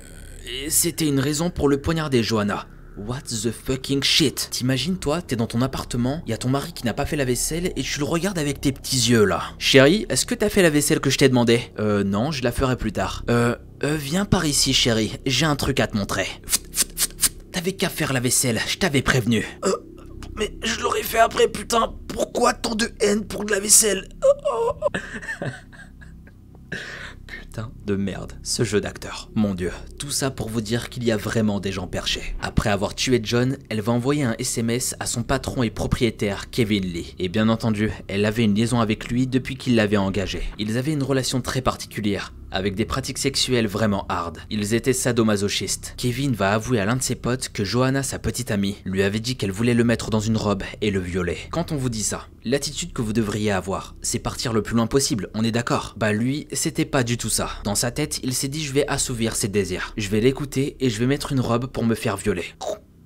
C'était 0.70 1.08
une 1.08 1.20
raison 1.20 1.50
pour 1.50 1.68
le 1.68 1.82
poignarder, 1.82 2.24
Johanna. 2.24 2.68
What 2.98 3.22
the 3.30 3.52
fucking 3.52 4.02
shit? 4.02 4.48
T'imagines 4.50 4.98
toi, 4.98 5.22
t'es 5.22 5.36
dans 5.36 5.46
ton 5.46 5.62
appartement, 5.62 6.24
y 6.26 6.34
a 6.34 6.38
ton 6.38 6.50
mari 6.50 6.74
qui 6.74 6.84
n'a 6.84 6.96
pas 6.96 7.06
fait 7.06 7.16
la 7.16 7.26
vaisselle 7.26 7.72
et 7.76 7.84
tu 7.84 8.00
le 8.00 8.06
regardes 8.06 8.40
avec 8.40 8.60
tes 8.60 8.72
petits 8.72 9.12
yeux 9.12 9.24
là. 9.24 9.44
Chérie, 9.60 10.08
est-ce 10.10 10.26
que 10.26 10.34
t'as 10.34 10.50
fait 10.50 10.64
la 10.64 10.72
vaisselle 10.72 11.00
que 11.00 11.12
je 11.12 11.20
t'ai 11.20 11.30
demandé? 11.30 11.62
Euh 11.78 12.04
non, 12.04 12.32
je 12.32 12.44
la 12.44 12.52
ferai 12.52 12.76
plus 12.76 12.92
tard. 12.92 13.24
Euh, 13.30 13.56
euh 13.84 13.96
viens 13.96 14.26
par 14.26 14.46
ici 14.46 14.74
chérie, 14.74 15.20
j'ai 15.28 15.46
un 15.46 15.56
truc 15.56 15.80
à 15.80 15.86
te 15.86 15.96
montrer. 15.96 16.26
T'avais 17.52 17.74
qu'à 17.74 17.90
faire 17.90 18.14
la 18.14 18.20
vaisselle, 18.20 18.60
je 18.68 18.78
t'avais 18.78 19.04
prévenu. 19.04 19.46
Euh, 19.66 19.74
mais 20.38 20.58
je 20.64 20.80
l'aurais 20.82 21.04
fait 21.04 21.20
après, 21.20 21.48
putain. 21.48 21.94
Pourquoi 22.08 22.54
tant 22.54 22.76
de 22.76 22.90
haine 23.00 23.26
pour 23.26 23.46
de 23.46 23.52
la 23.52 23.60
vaisselle? 23.60 24.08
Putain 27.28 27.72
de 27.86 27.96
merde, 27.96 28.34
ce 28.44 28.64
jeu 28.64 28.80
d'acteur. 28.80 29.30
Mon 29.36 29.54
dieu, 29.54 29.72
tout 30.00 30.12
ça 30.12 30.32
pour 30.32 30.50
vous 30.50 30.62
dire 30.62 30.90
qu'il 30.90 31.04
y 31.04 31.12
a 31.12 31.18
vraiment 31.18 31.60
des 31.60 31.72
gens 31.72 31.88
perchés. 31.88 32.36
Après 32.42 32.70
avoir 32.70 32.96
tué 32.96 33.20
John, 33.22 33.58
elle 33.70 33.82
va 33.82 33.92
envoyer 33.92 34.24
un 34.24 34.36
SMS 34.40 34.96
à 35.00 35.06
son 35.06 35.24
patron 35.24 35.64
et 35.64 35.70
propriétaire, 35.70 36.50
Kevin 36.50 36.84
Lee. 36.84 37.16
Et 37.20 37.30
bien 37.30 37.50
entendu, 37.50 37.92
elle 38.08 38.26
avait 38.26 38.44
une 38.44 38.56
liaison 38.56 38.80
avec 38.80 39.10
lui 39.10 39.28
depuis 39.28 39.58
qu'il 39.58 39.76
l'avait 39.76 39.98
engagé. 39.98 40.44
Ils 40.58 40.78
avaient 40.78 40.94
une 40.94 41.04
relation 41.04 41.42
très 41.42 41.62
particulière 41.62 42.34
avec 42.52 42.76
des 42.76 42.86
pratiques 42.86 43.18
sexuelles 43.18 43.68
vraiment 43.68 44.06
hard. 44.10 44.40
Ils 44.50 44.74
étaient 44.74 44.94
sadomasochistes. 44.94 45.94
Kevin 45.98 46.34
va 46.34 46.54
avouer 46.54 46.80
à 46.80 46.86
l'un 46.86 46.96
de 46.96 47.02
ses 47.02 47.16
potes 47.16 47.50
que 47.50 47.64
Johanna, 47.64 48.04
sa 48.04 48.20
petite 48.20 48.52
amie, 48.52 48.78
lui 48.86 49.04
avait 49.04 49.20
dit 49.20 49.36
qu'elle 49.36 49.52
voulait 49.52 49.74
le 49.74 49.84
mettre 49.84 50.10
dans 50.10 50.20
une 50.20 50.38
robe 50.38 50.64
et 50.82 50.92
le 50.92 51.00
violer. 51.00 51.38
Quand 51.52 51.72
on 51.72 51.78
vous 51.78 51.90
dit 51.90 52.04
ça, 52.04 52.28
l'attitude 52.44 52.94
que 52.94 53.02
vous 53.02 53.14
devriez 53.14 53.52
avoir, 53.52 53.96
c'est 54.02 54.20
partir 54.20 54.54
le 54.54 54.62
plus 54.62 54.76
loin 54.76 54.88
possible, 54.88 55.30
on 55.34 55.44
est 55.44 55.52
d'accord? 55.52 55.96
Bah 55.98 56.14
lui, 56.14 56.48
c'était 56.52 56.86
pas 56.86 57.04
du 57.04 57.18
tout 57.18 57.30
ça. 57.30 57.50
Dans 57.64 57.76
sa 57.76 57.92
tête, 57.92 58.20
il 58.24 58.34
s'est 58.34 58.48
dit 58.48 58.64
je 58.64 58.74
vais 58.74 58.88
assouvir 58.88 59.36
ses 59.36 59.48
désirs. 59.48 59.94
Je 59.98 60.10
vais 60.10 60.22
l'écouter 60.22 60.78
et 60.80 60.90
je 60.90 61.00
vais 61.00 61.08
mettre 61.08 61.32
une 61.32 61.40
robe 61.40 61.68
pour 61.68 61.86
me 61.86 61.96
faire 61.96 62.18
violer. 62.18 62.46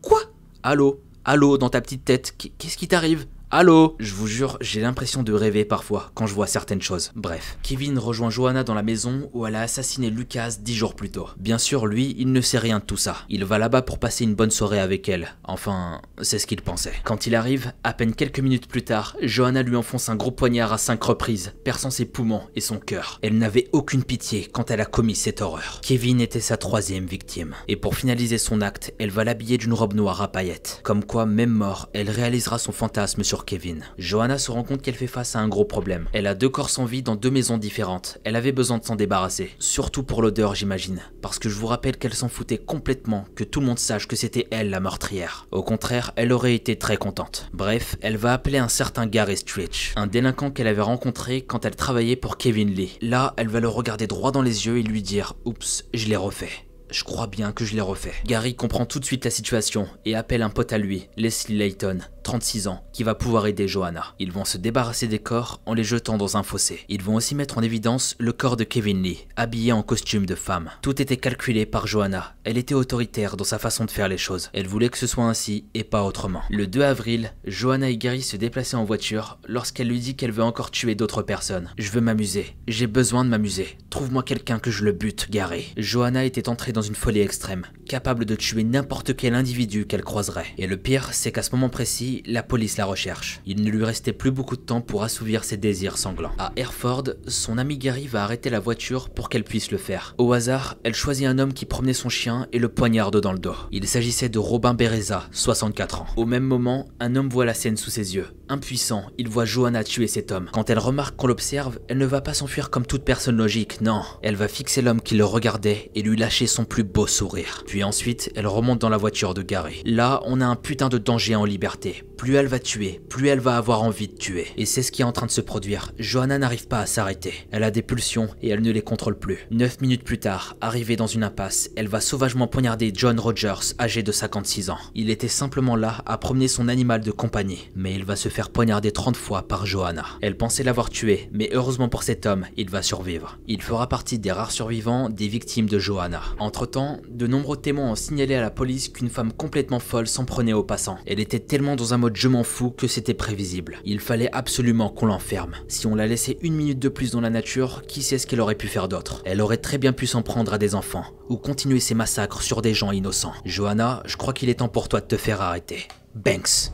Quoi? 0.02 0.22
Allô? 0.64 1.02
Allô? 1.26 1.58
Dans 1.58 1.70
ta 1.70 1.82
petite 1.82 2.06
tête, 2.06 2.36
qu'est-ce 2.38 2.78
qui 2.78 2.88
t'arrive? 2.88 3.26
Allô? 3.53 3.98
Je 4.00 4.13
vous 4.13 4.27
jure, 4.27 4.58
j'ai 4.62 4.79
l'impression 4.79 5.24
de 5.24 5.34
rêver 5.34 5.65
parfois 5.65 6.12
quand 6.13 6.25
je 6.25 6.34
vois 6.34 6.48
certaines 6.48 6.81
choses. 6.81 7.12
Bref, 7.15 7.58
Kevin 7.63 8.00
rejoint 8.00 8.29
Johanna 8.29 8.63
dans 8.63 8.74
la 8.74 8.81
maison 8.81 9.29
où 9.34 9.46
elle 9.46 9.55
a 9.55 9.62
assassiné 9.63 10.10
Lucas 10.10 10.55
dix 10.62 10.74
jours 10.74 10.96
plus 10.96 11.12
tôt. 11.12 11.27
Bien 11.36 11.58
sûr, 11.58 11.86
lui, 11.86 12.15
il 12.17 12.31
ne 12.31 12.39
sait 12.39 12.60
rien 12.60 12.79
de 12.79 12.86
tout 12.86 12.96
ça. 12.96 13.17
Il 13.27 13.43
va 13.43 13.58
là-bas 13.58 13.81
pour 13.81 14.00
passer 14.00 14.24
une 14.24 14.36
bonne 14.36 14.51
soirée 14.51 14.79
avec 14.79 15.10
elle. 15.10 15.36
Enfin, 15.43 16.01
c'est 16.22 16.39
ce 16.39 16.48
qu'il 16.48 16.62
pensait. 16.62 16.93
Quand 17.03 17.27
il 17.27 17.36
arrive, 17.36 17.74
à 17.84 17.91
peine 17.91 18.15
quelques 18.15 18.39
minutes 18.39 18.70
plus 18.70 18.86
tard, 18.86 19.17
Johanna 19.22 19.63
lui 19.63 19.75
enfonce 19.75 20.08
un 20.08 20.15
gros 20.15 20.31
poignard 20.31 20.72
à 20.72 20.77
cinq 20.77 21.03
reprises, 21.03 21.51
perçant 21.65 21.91
ses 21.91 22.05
poumons 22.05 22.43
et 22.55 22.62
son 22.62 22.79
cœur. 22.79 23.20
Elle 23.22 23.38
n'avait 23.38 23.67
aucune 23.74 24.05
pitié 24.05 24.48
quand 24.50 24.72
elle 24.72 24.79
a 24.79 24.86
commis 24.86 25.15
cette 25.15 25.41
horreur. 25.41 25.81
Kevin 25.81 26.22
était 26.22 26.39
sa 26.39 26.55
troisième 26.55 27.05
victime. 27.05 27.53
Et 27.67 27.75
pour 27.75 27.96
finaliser 27.98 28.38
son 28.38 28.62
acte, 28.62 28.93
elle 28.98 29.12
va 29.12 29.25
l'habiller 29.25 29.58
d'une 29.58 29.74
robe 29.74 29.93
noire 29.93 30.22
à 30.22 30.31
paillettes. 30.31 30.79
Comme 30.84 31.03
quoi, 31.03 31.25
même 31.25 31.50
mort, 31.50 31.89
elle 31.91 32.10
réalisera 32.10 32.58
son 32.58 32.72
fantasme 32.72 33.25
sur 33.25 33.41
Kevin. 33.46 33.84
Johanna 33.98 34.38
se 34.38 34.52
rend 34.52 34.64
compte 34.64 34.82
qu'elle 34.82 34.96
fait 34.96 35.08
face 35.08 35.36
à 35.36 35.40
un 35.40 35.48
gros 35.48 35.66
problème. 35.66 36.08
Elle 36.14 36.28
a 36.28 36.36
deux 36.36 36.50
corps 36.50 36.70
sans 36.70 36.86
vie 36.86 37.04
dans 37.04 37.16
deux 37.16 37.32
maisons 37.32 37.58
différentes. 37.58 38.18
Elle 38.24 38.36
avait 38.36 38.52
besoin 38.52 38.78
de 38.78 38.86
s'en 38.86 38.96
débarrasser. 38.96 39.52
Surtout 39.60 40.04
pour 40.04 40.22
l'odeur, 40.22 40.56
j'imagine. 40.56 41.02
Parce 41.22 41.40
que 41.40 41.50
je 41.50 41.56
vous 41.56 41.68
rappelle 41.68 41.98
qu'elle 41.98 42.14
s'en 42.14 42.30
foutait 42.30 42.58
complètement 42.58 43.26
que 43.36 43.44
tout 43.44 43.60
le 43.60 43.66
monde 43.66 43.80
sache 43.80 44.08
que 44.08 44.16
c'était 44.16 44.48
elle 44.52 44.70
la 44.70 44.80
meurtrière. 44.80 45.48
Au 45.52 45.64
contraire, 45.64 46.12
elle 46.16 46.34
aurait 46.34 46.56
été 46.56 46.78
très 46.78 46.98
contente. 46.98 47.50
Bref, 47.54 47.96
elle 48.02 48.18
va 48.18 48.34
appeler 48.34 48.58
un 48.58 48.70
certain 48.70 49.08
Gary 49.08 49.38
Stritch, 49.38 49.94
un 49.96 50.08
délinquant 50.08 50.52
qu'elle 50.52 50.68
avait 50.68 50.82
rencontré 50.82 51.42
quand 51.42 51.66
elle 51.66 51.76
travaillait 51.76 52.16
pour 52.16 52.38
Kevin 52.38 52.70
Lee. 52.70 52.98
Là, 53.02 53.34
elle 53.38 53.50
va 53.50 53.60
le 53.60 53.68
regarder 53.68 54.08
droit 54.08 54.32
dans 54.32 54.42
les 54.42 54.66
yeux 54.66 54.78
et 54.78 54.84
lui 54.84 55.02
dire 55.02 55.34
«Oups, 55.46 55.86
je 55.94 56.08
l'ai 56.08 56.16
refait». 56.16 56.52
Je 56.92 57.06
crois 57.06 57.28
bien 57.28 57.54
que 57.54 57.64
je 57.64 57.74
l'ai 57.74 57.82
refait. 57.82 58.12
Gary 58.26 58.54
comprend 58.54 58.86
tout 58.86 59.00
de 59.00 59.06
suite 59.06 59.24
la 59.24 59.32
situation 59.32 59.88
et 60.04 60.14
appelle 60.14 60.42
un 60.42 60.50
pote 60.50 60.74
à 60.74 60.78
lui, 60.78 61.08
Leslie 61.16 61.58
Layton, 61.58 62.00
36 62.24 62.68
ans, 62.68 62.84
qui 62.94 63.04
va 63.04 63.16
pouvoir 63.16 63.48
aider 63.48 63.68
Johanna. 63.68 64.06
Ils 64.20 64.32
vont 64.32 64.46
se 64.46 64.58
débarrasser 64.58 65.08
des 65.08 65.20
corps 65.20 65.62
en 65.66 65.74
les 65.74 65.84
jetant 65.84 66.18
dans 66.18 66.38
un 66.38 66.44
fossé. 66.44 66.82
Ils 66.90 67.01
vont 67.01 67.16
aussi 67.16 67.36
mettre 67.36 67.58
en 67.58 67.62
évidence 67.62 68.16
le 68.20 68.32
corps 68.32 68.58
de 68.58 68.63
Kevin 68.63 69.01
Lee, 69.04 69.28
habillé 69.36 69.72
en 69.72 69.84
costume 69.84 70.25
de 70.25 70.36
femme. 70.36 70.70
Tout 70.82 71.01
était 71.01 71.18
calculé 71.18 71.66
par 71.66 71.88
Johanna. 71.88 72.36
Elle 72.44 72.58
était 72.58 72.74
autoritaire 72.74 73.38
dans 73.38 73.44
sa 73.44 73.60
façon 73.60 73.86
de 73.86 73.92
faire 73.92 74.08
les 74.08 74.18
choses. 74.18 74.50
Elle 74.54 74.68
voulait 74.68 74.90
que 74.90 74.98
ce 74.98 75.08
soit 75.08 75.25
ainsi 75.25 75.66
et 75.74 75.84
pas 75.84 76.04
autrement. 76.04 76.42
Le 76.50 76.68
2 76.68 76.82
avril, 76.82 77.34
Johanna 77.46 77.90
et 77.90 77.98
Gary 77.98 78.22
se 78.22 78.38
déplaçaient 78.38 78.75
en 78.75 78.86
voiture 78.86 79.40
lorsqu'elle 79.48 79.88
lui 79.88 80.00
dit 80.00 80.16
qu'elle 80.16 80.32
veut 80.32 80.44
encore 80.44 80.72
tuer 80.72 80.96
d'autres 80.96 81.22
personnes. 81.22 81.70
Je 81.78 81.92
veux 81.92 82.01
m'amuser. 82.01 82.56
J'ai 82.68 82.88
besoin 82.88 83.25
de 83.25 83.30
m'amuser. 83.30 83.78
Trouve-moi 83.90 84.24
quelqu'un 84.24 84.60
que 84.60 84.72
je 84.72 84.84
le 84.84 84.92
bute, 84.92 85.30
Gary. 85.30 85.74
Johanna 85.78 86.25
était 86.25 86.50
entrée 86.50 86.72
dans 86.72 86.82
une 86.82 86.96
folie 86.96 87.22
extrême, 87.22 87.66
capable 87.88 88.25
de 88.25 88.36
tuer 88.36 88.63
n'importe 88.63 89.16
quel 89.16 89.36
individu 89.36 89.86
qu'elle 89.86 90.04
croiserait. 90.04 90.48
Et 90.58 90.68
le 90.68 90.78
pire, 90.78 91.10
c'est 91.13 91.32
qu'à 91.32 91.44
ce 91.44 91.51
moment 91.51 91.70
précis, 91.70 92.11
la 92.25 92.44
police 92.44 92.77
la 92.77 92.86
recherche. 92.86 93.41
Il 93.46 93.63
ne 93.63 93.70
lui 93.70 93.84
restait 93.84 94.13
plus 94.13 94.32
beaucoup 94.32 94.56
de 94.56 94.62
temps 94.62 94.82
pour 94.82 95.03
assouvir 95.03 95.44
ses 95.44 95.58
désirs 95.58 95.98
sanglants. 95.98 96.32
À 96.38 96.51
Hereford, 96.56 97.03
son 97.27 97.58
ami 97.58 97.77
Gary 97.77 98.08
va 98.08 98.24
arrêter 98.24 98.50
la 98.50 98.60
voiture 98.60 99.10
pour 99.10 99.30
qu'elle 99.30 99.44
puisse 99.44 99.72
le 99.72 99.77
faire. 99.77 100.15
Au 100.18 100.34
hasard, 100.34 100.77
elle 100.84 100.96
choisit 100.96 101.27
un 101.27 101.39
homme 101.39 101.53
qui 101.53 101.65
promenait 101.65 101.94
son 101.94 102.10
chien 102.10 102.48
et 102.51 102.60
le 102.60 102.70
poignarde 102.70 103.20
dans 103.20 103.34
le 103.34 103.39
dos. 103.39 103.56
Il 103.72 103.88
s'agissait 103.88 104.30
de 104.30 104.39
Robin 104.39 104.74
Bereza, 104.74 105.27
64 105.32 106.01
ans. 106.01 106.08
Au 106.18 106.25
même 106.25 106.44
moment, 106.44 106.88
un 107.00 107.15
homme 107.15 107.30
voit 107.30 107.46
la 107.46 107.53
scène 107.53 107.77
sous 107.77 107.89
ses 107.89 108.15
yeux. 108.15 108.27
Impuissant, 108.50 109.06
il 109.18 109.30
voit 109.30 109.46
Johanna 109.46 109.84
tuer 109.84 110.08
cet 110.08 110.32
homme. 110.32 110.50
Quand 110.51 110.70
elle 110.70 110.80
remarque 110.80 111.15
qu'on 111.15 111.27
l'observe, 111.27 111.80
elle 111.88 111.98
ne 111.98 112.06
va 112.06 112.20
pas 112.20 112.34
s'enfuir 112.34 112.70
comme 112.70 112.86
toute 112.86 113.06
personne 113.06 113.38
logique, 113.38 113.80
non. 113.80 114.01
Elle 114.22 114.36
va 114.36 114.48
fixer 114.48 114.82
l'homme 114.82 115.01
qui 115.01 115.15
le 115.15 115.24
regardait 115.24 115.89
et 115.96 116.01
lui 116.01 116.18
lâcher 116.18 116.48
son 116.48 116.65
plus 116.65 116.84
beau 116.84 117.08
sourire. 117.08 117.63
Puis 117.65 117.84
ensuite, 117.84 118.32
elle 118.36 118.48
remonte 118.48 118.80
dans 118.80 118.89
la 118.89 118.98
voiture 118.98 119.34
de 119.34 119.41
Gary. 119.41 119.82
Là, 119.86 120.22
on 120.25 120.41
a 120.41 120.46
un 120.46 120.56
putain 120.56 120.89
de 120.89 120.98
danger 120.98 121.36
en 121.36 121.46
liberté. 121.46 122.00
Plus 122.17 122.36
elle 122.36 122.48
va 122.48 122.60
tuer, 122.60 123.01
plus 123.10 123.27
elle 123.29 123.39
va 123.39 123.58
avoir 123.58 123.81
envie 123.81 124.08
de 124.08 124.15
tuer. 124.15 124.48
Et 124.55 124.65
c'est 124.65 124.84
ce 124.84 124.91
qui 124.91 125.01
est 125.01 125.05
en 125.05 125.12
train 125.12 125.25
de 125.25 125.31
se 125.31 125.41
produire. 125.41 125.91
Johanna 125.98 126.38
n'arrive 126.38 126.67
pas 126.67 126.79
à 126.79 126.86
s'arrêter. 126.86 127.34
Elle 127.51 127.63
a 127.63 127.72
des 127.72 127.81
pulsions 127.81 128.29
et 128.41 128.50
elle 128.50 128.62
ne 128.62 128.72
les 128.72 128.84
contrôle 128.84 129.17
plus. 129.17 129.48
Neuf 129.50 129.81
minutes 129.81 130.03
plus 130.03 130.20
tard, 130.20 130.55
arrivée 130.62 130.96
dans 130.96 131.08
une 131.08 131.24
impasse, 131.24 131.72
elle 131.75 131.88
va 131.88 132.00
sauvagement 132.00 132.48
poignarder 132.48 132.91
John 132.93 133.20
Rogers, 133.20 133.74
âgé 133.79 134.03
de 134.03 134.12
56 134.12 134.70
ans. 134.70 134.77
Il 134.93 135.10
était 135.10 135.27
simplement 135.27 135.75
là 135.75 136.03
à 136.05 136.17
promener 136.17 136.48
son 136.48 136.67
animal 136.67 137.01
de 137.01 137.12
compagnie, 137.12 137.70
mais 137.75 137.96
il 137.96 138.05
va 138.05 138.15
se 138.15 138.29
faire 138.29 138.50
poignarder 138.50 138.91
30 138.91 139.17
fois 139.17 139.48
par 139.48 139.65
Johanna. 139.65 140.05
Elle 140.22 140.38
pensait 140.38 140.63
l'avoir 140.63 140.89
tué, 140.89 141.29
mais 141.31 141.50
heureusement 141.53 141.89
pour 141.89 142.03
cet 142.03 142.25
homme, 142.25 142.46
il 142.55 142.70
va 142.70 142.84
survivre. 142.84 143.39
Il 143.48 143.62
fera 143.62 143.89
partie 143.89 144.20
des 144.20 144.31
rares 144.31 144.51
survivants 144.51 145.10
des 145.10 145.27
victimes 145.27 145.67
de 145.67 145.79
Johanna. 145.79 146.22
Entre-temps, 146.39 147.00
de 147.10 147.27
nombreux 147.27 147.58
témoins 147.58 147.91
ont 147.91 147.96
signalé 147.96 148.36
à 148.36 148.41
la 148.41 148.51
police 148.51 148.89
qu'une 148.89 149.10
femme 149.10 149.34
complètement 149.34 149.79
folle 149.79 150.08
s'en 150.08 150.25
prenait 150.25 150.53
aux 150.53 150.63
passants. 150.63 151.00
Elle 151.05 151.20
était 151.20 151.39
tellement 151.39 151.75
dans 151.75 151.91
mode 151.98 152.16
je 152.16 152.28
m'en 152.28 152.44
fous 152.44 152.72
que 152.72 152.88
c'était 152.88 153.14
prévisible. 153.14 153.80
Il 153.86 154.00
fallait 154.00 154.32
absolument 154.32 154.90
qu'on 154.90 155.06
l'enferme. 155.06 155.56
Si 155.68 155.88
on 155.88 155.96
la 155.96 156.08
laissait 156.08 156.38
une 156.42 156.56
minute 156.56 156.80
de 156.80 156.90
plus 156.90 157.12
dans 157.12 157.22
la 157.22 157.30
nature, 157.30 157.84
qui 157.88 158.02
sait 158.02 158.18
ce 158.18 158.28
qu'elle 158.28 158.42
aurait 158.42 158.56
pu 158.56 158.68
faire 158.68 158.88
d'autre? 158.88 159.22
Elle 159.26 159.42
aurait 159.42 159.58
très 159.58 159.78
bien 159.78 159.94
pu 159.94 160.08
s'en 160.08 160.22
prendre 160.22 160.54
à 160.54 160.58
des 160.58 160.76
enfants, 160.76 161.06
ou 161.30 161.38
continuer 161.38 161.80
ses 161.80 161.96
massacres 161.96 162.42
sur 162.42 162.62
des 162.62 162.74
gens 162.74 162.92
innocents. 162.92 163.34
Johanna, 163.46 164.04
je 164.06 164.18
crois 164.18 164.34
qu'il 164.34 164.50
est 164.50 164.56
temps 164.56 164.70
pour 164.70 164.90
toi 164.90 165.02
de 165.02 165.08
te 165.08 165.18
faire 165.18 165.42
arrêter. 165.42 165.88
Banks. 166.16 166.72